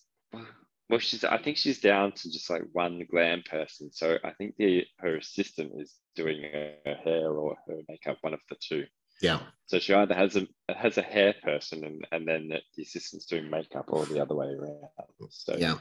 [0.91, 1.25] well, she's.
[1.25, 3.91] I think she's down to just like one glam person.
[3.93, 8.41] So I think the her assistant is doing her hair or her makeup, one of
[8.49, 8.85] the two.
[9.21, 9.41] Yeah.
[9.67, 13.51] So she either has a has a hair person and and then the assistant's doing
[13.51, 14.89] makeup, or the other way around.
[15.31, 15.77] So Yeah.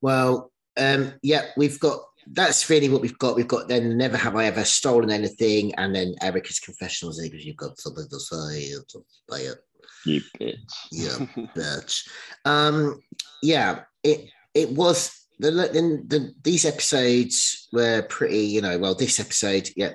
[0.00, 3.36] Well, um, yeah, we've got that's really what we've got.
[3.36, 7.56] We've got then never have I ever stolen anything, and then Erica's confessionals because you've
[7.56, 8.72] got something to say.
[8.88, 9.58] to say it.
[10.04, 10.56] you bitch.
[10.90, 12.08] Yeah, bitch.
[12.44, 13.00] Um,
[13.42, 18.78] yeah, it it was the, the, the these episodes were pretty, you know.
[18.78, 19.94] Well, this episode, yeah.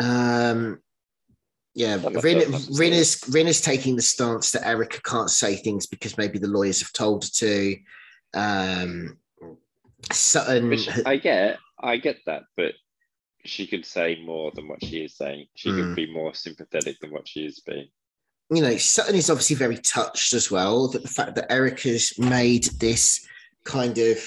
[0.00, 0.80] Um,
[1.74, 2.78] yeah, Rin, episode.
[2.78, 6.92] Rinna's Rinna's taking the stance that Erica can't say things because maybe the lawyers have
[6.92, 7.76] told her to.
[8.34, 9.18] Um,
[10.12, 12.74] Sutton, Which I get, I get that, but
[13.44, 15.46] she could say more than what she is saying.
[15.54, 15.76] She Mm.
[15.76, 17.88] could be more sympathetic than what she is being.
[18.50, 22.64] you know, Sutton is obviously very touched as well that the fact that Erica's made
[22.80, 23.26] this
[23.64, 24.18] kind of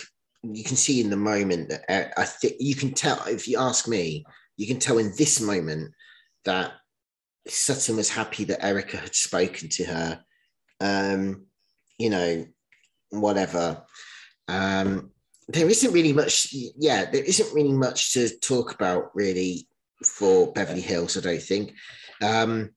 [0.43, 3.59] you can see in the moment that uh, I think you can tell if you
[3.59, 4.23] ask me,
[4.57, 5.91] you can tell in this moment
[6.45, 6.73] that
[7.47, 10.23] Sutton was happy that Erica had spoken to her.
[10.79, 11.45] Um,
[11.97, 12.45] you know,
[13.09, 13.83] whatever.
[14.47, 15.11] Um,
[15.47, 19.67] there isn't really much, yeah, there isn't really much to talk about really
[20.05, 21.73] for Beverly Hills, I don't think.
[22.21, 22.71] Um,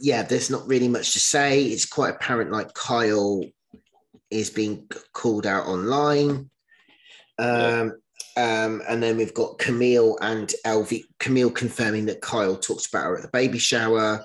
[0.00, 1.64] yeah, there's not really much to say.
[1.64, 3.42] It's quite apparent like Kyle
[4.30, 6.50] is being called out online.
[7.38, 7.92] Um,
[8.36, 11.02] um, and then we've got Camille and LV.
[11.18, 14.24] Camille confirming that Kyle talks about her at the baby shower.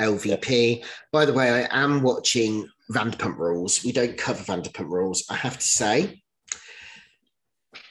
[0.00, 0.84] LVP.
[1.12, 3.84] By the way, I am watching Vanderpump Rules.
[3.84, 5.24] We don't cover Vanderpump Rules.
[5.30, 6.22] I have to say,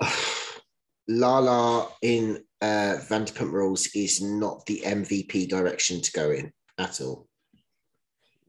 [1.07, 7.27] Lala in uh, Vanderpump Rules is not the MVP direction to go in at all.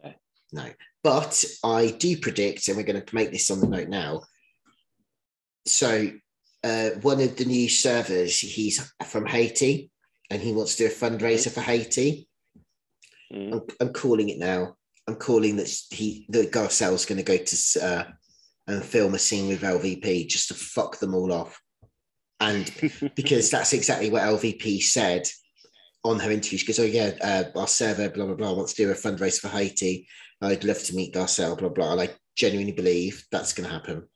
[0.04, 0.12] No.
[0.52, 0.68] No.
[1.02, 4.22] But I do predict, and we're going to make this on the note now.
[5.66, 6.10] So,
[6.64, 9.90] uh, one of the new servers, he's from Haiti
[10.30, 12.28] and he wants to do a fundraiser for Haiti.
[13.32, 13.52] Mm.
[13.52, 14.76] I'm, I'm calling it now.
[15.08, 18.04] I'm calling that he, the Garcelle's going to go to uh,
[18.68, 21.60] and film a scene with LVP just to fuck them all off.
[22.40, 22.70] And
[23.16, 25.28] because that's exactly what LVP said
[26.04, 26.58] on her interview.
[26.58, 29.40] She goes, "Oh yeah, uh, our server, blah blah blah, wants to do a fundraiser
[29.40, 30.08] for Haiti.
[30.40, 34.08] I'd love to meet Garcelle, blah blah." And I genuinely believe that's going to happen.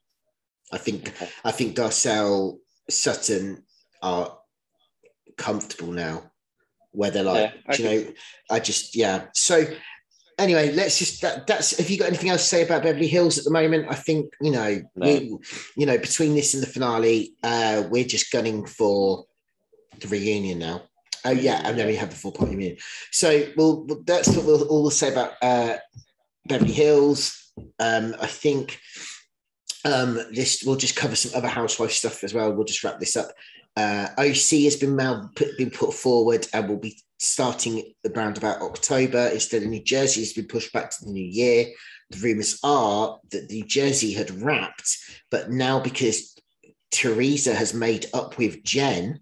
[0.73, 1.29] I think Okay.
[1.45, 2.59] I think Garcelle
[2.91, 3.63] Sutton
[4.03, 4.39] are
[5.37, 6.31] comfortable now,
[6.93, 8.13] where they're like, Yeah, "Do you know,
[8.51, 9.27] I just yeah.
[9.35, 9.65] So
[10.39, 11.77] anyway, let's just that, that's.
[11.79, 13.87] Have you got anything else to say about Beverly Hills at the moment?
[13.89, 15.07] I think you know, No.
[15.07, 15.39] we,
[15.77, 19.25] you know, between this and the finale, uh, we're just gunning for
[20.01, 20.83] the reunion now.
[21.25, 22.77] Oh yeah, and then we have the four point reunion.
[23.13, 25.77] So well, that's what we'll all say about uh,
[26.47, 27.53] Beverly Hills.
[27.81, 28.79] Um, I think
[29.87, 32.53] um, this we'll just cover some other housewife stuff as well.
[32.53, 33.29] We'll just wrap this up.
[33.77, 38.63] Uh, OC has been now put, been put forward and will be starting around about
[38.63, 41.67] October instead of New Jersey has been pushed back to the new year.
[42.11, 44.97] The rumors are that New Jersey had wrapped,
[45.31, 46.35] but now because
[46.91, 49.21] Teresa has made up with Jen,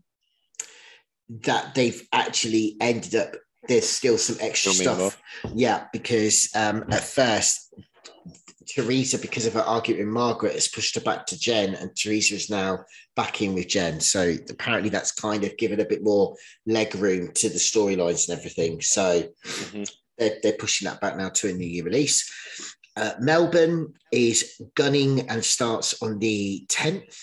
[1.28, 3.34] that they've actually ended up.
[3.66, 5.22] There's still some extra Filming stuff.
[5.54, 7.72] Yeah, because um, at first
[8.66, 12.34] Teresa, because of her argument with Margaret, has pushed her back to Jen, and Teresa
[12.34, 12.84] is now
[13.16, 14.00] back in with Jen.
[14.00, 16.36] So apparently, that's kind of given a bit more
[16.66, 18.80] leg room to the storylines and everything.
[18.80, 19.90] So Mhm.
[20.18, 22.30] they're, they're pushing that back now to a new year release.
[22.96, 27.16] Uh, Melbourne is gunning and starts on the 10th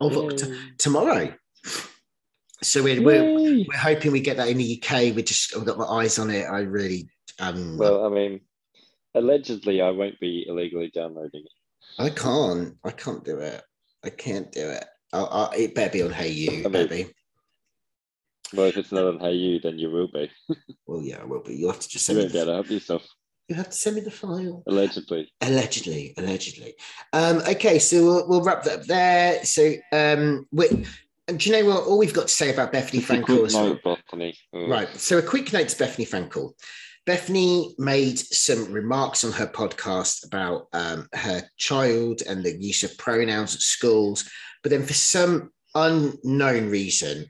[0.00, 1.34] of October, tomorrow.
[2.62, 5.14] So we're, we're, we're hoping we get that in the UK.
[5.16, 6.44] We just I've got my eyes on it.
[6.44, 7.08] I really
[7.38, 8.40] um Well, I mean,
[9.14, 11.52] allegedly, I won't be illegally downloading it.
[11.98, 12.76] I can't.
[12.84, 13.62] I can't do it.
[14.04, 14.84] I can't do it.
[15.12, 17.14] I, I, it better be on Hayu, I mean- baby.
[18.52, 20.28] Well, if it's not on Hayu, then you will be.
[20.86, 21.54] Well, yeah, I will be.
[21.54, 23.06] You'll have to just You send me won't be the, able help yourself.
[23.48, 24.64] you have to send me the file.
[24.66, 25.32] Allegedly.
[25.40, 26.74] Allegedly, allegedly.
[27.12, 29.44] Um, okay, so we'll, we'll wrap that up there.
[29.44, 30.66] So, um, we,
[31.28, 31.84] and do you know what?
[31.84, 33.66] All we've got to say about Bethenny Frankel quick as well.
[33.68, 34.34] note, Bethenny.
[34.52, 34.88] Oh, Right.
[34.96, 36.50] So a quick note to Bethenny Frankel.
[37.06, 42.96] Bethenny made some remarks on her podcast about um, her child and the use of
[42.98, 44.28] pronouns at schools,
[44.62, 47.26] but then for some unknown reason,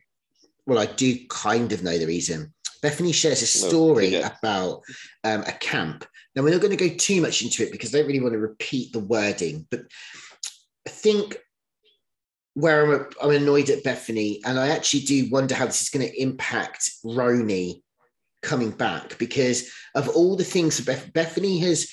[0.66, 2.52] well, I do kind of know the reason.
[2.82, 4.32] Bethenny shares a story yeah.
[4.42, 4.82] about
[5.24, 6.04] um, a camp.
[6.34, 8.34] Now we're not going to go too much into it because I don't really want
[8.34, 9.82] to repeat the wording, but
[10.86, 11.38] I think
[12.54, 16.06] where I'm, I'm annoyed at Bethenny, and I actually do wonder how this is going
[16.06, 17.82] to impact RHONY
[18.43, 21.88] coming back because of all the things Beth- Bethenny has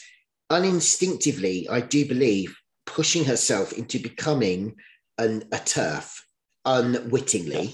[0.50, 4.76] uninstinctively, I do believe, pushing herself into becoming
[5.18, 6.24] an, a turf
[6.66, 7.74] unwittingly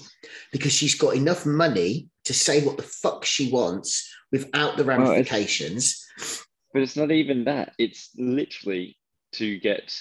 [0.52, 4.96] because she's got enough money to say what the fuck she wants without the Well,
[5.00, 6.00] it's- ramifications.
[6.72, 7.72] But it's not even that.
[7.78, 8.96] It's literally
[9.32, 9.96] to get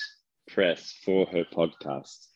[0.47, 2.27] press for her podcast.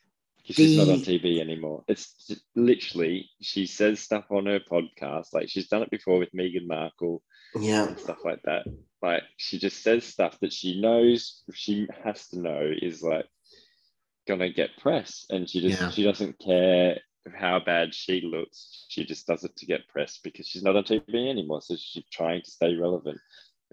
[0.47, 1.83] 'Cause She's not on TV anymore.
[1.89, 6.67] It's literally she says stuff on her podcast, like she's done it before with Meghan
[6.67, 7.21] Markle
[7.59, 7.87] yeah.
[7.87, 8.65] and stuff like that.
[9.01, 13.27] Like she just says stuff that she knows she has to know is like
[14.25, 15.89] gonna get press, and she just Yeah.
[15.89, 17.01] she doesn't care
[17.35, 18.85] how bad she looks.
[18.87, 21.61] She just does it to get press because she's not on TV anymore.
[21.61, 23.19] So she's trying to stay relevant,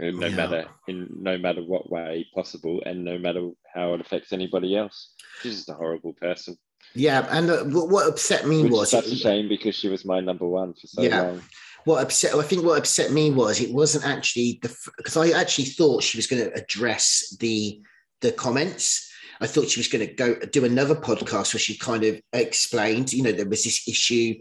[0.02, 0.34] uh, no Yeah.
[0.36, 5.14] matter in no matter what way possible, and no matter how it affects anybody else.
[5.40, 6.56] She's just a horrible person.
[6.94, 10.04] Yeah, and uh, what, what upset me Which was such a shame because she was
[10.04, 11.22] my number one for so Yeah.
[11.22, 11.42] long.
[11.84, 12.34] what upset.
[12.34, 16.18] I think what upset me was it wasn't actually the because I actually thought she
[16.18, 17.80] was going to address the
[18.20, 19.10] the comments.
[19.40, 23.12] I thought she was going to go do another podcast where she kind of explained,
[23.12, 24.36] you know, there was this issue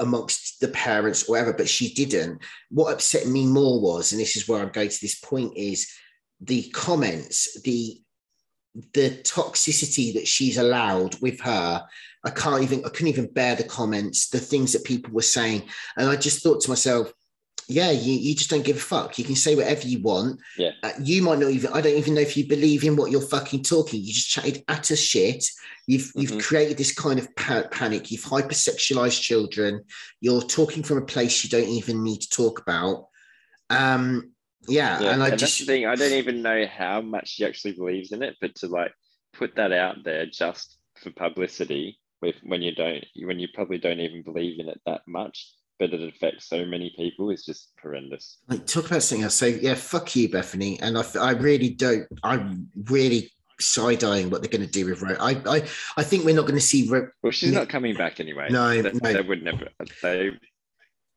[0.00, 2.42] amongst the parents or whatever, but she didn't.
[2.70, 5.88] What upset me more was, and this is where I'm going to this point, is
[6.40, 8.00] the comments, the
[8.94, 11.84] the toxicity that she's allowed with her.
[12.24, 15.64] I can't even, I couldn't even bear the comments, the things that people were saying.
[15.96, 17.12] And I just thought to myself,
[17.68, 19.18] yeah, you, you just don't give a fuck.
[19.18, 20.40] You can say whatever you want.
[20.58, 20.72] Yeah.
[20.82, 23.20] Uh, you might not even, I don't even know if you believe in what you're
[23.20, 24.00] fucking talking.
[24.00, 25.44] You just chatted utter shit.
[25.86, 26.42] You've, you've Mhm.
[26.42, 28.10] created this kind of panic.
[28.10, 29.84] You've hypersexualized children.
[30.20, 33.08] You're talking from a place you don't even need to talk about.
[33.70, 34.32] Um,
[34.68, 35.00] yeah.
[35.00, 35.86] Yeah, And I and that's just, the thing.
[35.86, 38.92] I don't even know how much she actually believes in it, but to like
[39.32, 43.98] put that out there just for publicity, with when you don't, when you probably don't
[44.00, 45.50] even believe in it that much,
[45.80, 48.38] but it affects so many people, is just horrendous.
[48.48, 49.34] like, talk about something else.
[49.34, 50.78] So yeah, fuck you, Bethenny.
[50.80, 52.06] And I, I really don't.
[52.22, 55.16] I'm really side eyeing what they're going to do with Ro.
[55.18, 55.56] I, I,
[55.96, 56.88] I think we're not going to see.
[56.88, 57.60] Ro- Well, she's No.
[57.60, 58.48] not coming back anyway.
[58.50, 59.12] No, they, no.
[59.12, 59.68] they would never.
[60.02, 60.30] They,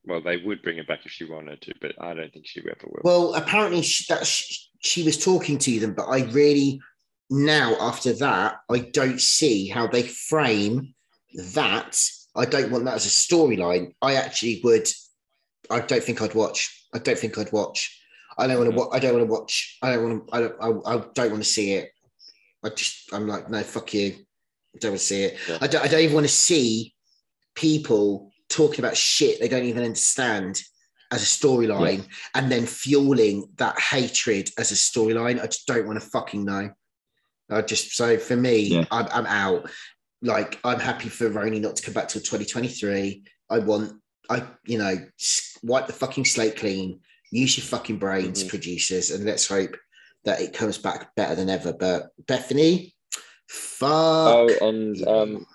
[0.08, 2.60] well, they would bring her back if she wanted to, but I don't think she
[2.62, 3.02] ever will.
[3.04, 6.80] Well, apparently she, that she, she was talking to them, but I really
[7.30, 10.94] now after that I don't see how they frame
[11.54, 12.00] that.
[12.36, 13.94] I don't want that as a storyline.
[14.02, 14.88] I actually would.
[15.70, 16.88] I don't think I'd watch.
[16.94, 18.00] I don't think I'd watch.
[18.38, 18.76] I don't want to.
[18.76, 18.80] Mhm.
[18.80, 19.78] wa- I don't want to watch.
[19.82, 20.36] I don't want to.
[20.36, 20.56] I don't.
[20.62, 21.90] I, I don't want to see it.
[22.64, 23.12] I just.
[23.14, 24.16] I'm like, no, fuck you.
[24.76, 25.38] I don't want to see it.
[25.48, 25.58] Yeah.
[25.62, 25.84] I don't.
[25.84, 26.94] I don't even want to see
[27.56, 30.62] people talking about shit they don't even understand
[31.12, 35.40] as a storyline and then fueling that hatred as a storyline.
[35.42, 36.72] I just don't want to fucking know.
[37.50, 38.86] I just so for me, Yeah.
[38.92, 39.70] I'm, I'm out.
[40.22, 43.24] Like I'm happy for RHONY not to come back till 2023.
[43.50, 44.96] I want, I you know,
[45.62, 47.02] wipe the fucking slate clean.
[47.32, 48.50] Use your fucking brains, Mhm.
[48.50, 49.76] producers, and let's hope
[50.24, 51.74] that it comes back better than ever.
[51.74, 52.94] But Bethenny,
[53.48, 53.90] fuck.
[53.92, 55.46] oh, and um,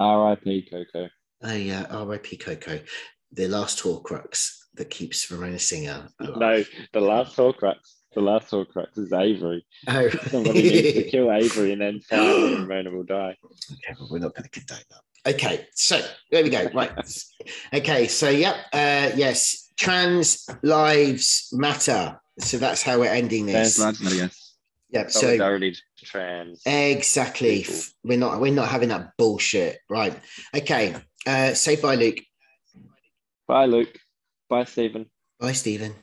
[0.00, 0.68] R.I.P.
[0.70, 1.08] Coco.
[1.44, 2.38] Oh yeah, R.I.P.
[2.38, 2.80] Coco,
[3.32, 6.38] the last Horcrux that keeps Ramona Singer alive.
[6.38, 6.64] No,
[7.00, 7.76] the last Horcrux.
[8.14, 9.66] The last Horcrux is Avery.
[9.88, 10.08] Oh.
[10.28, 13.36] Somebody needs to kill Avery, and then finally Ramona will die.
[13.44, 15.34] Okay, but we're not going to condone that.
[15.34, 16.68] Okay, so there we go.
[16.74, 16.92] Right.
[17.74, 22.18] Okay, so yep, uh, yes, trans lives matter.
[22.38, 23.76] So that's how we're ending this.
[23.76, 24.54] Trans lives yes.
[24.90, 25.10] Yep.
[25.10, 26.62] So Solidarity to trans.
[26.64, 27.80] exactly, people.
[28.04, 29.78] we're not we're not having that bullshit.
[29.90, 30.18] Right.
[30.56, 30.94] Okay.
[31.26, 32.18] Uh, say bye, Luke.
[33.46, 33.98] Bye, Luke.
[34.48, 35.06] Bye, Stephen.
[35.40, 35.94] Bye, Stephen.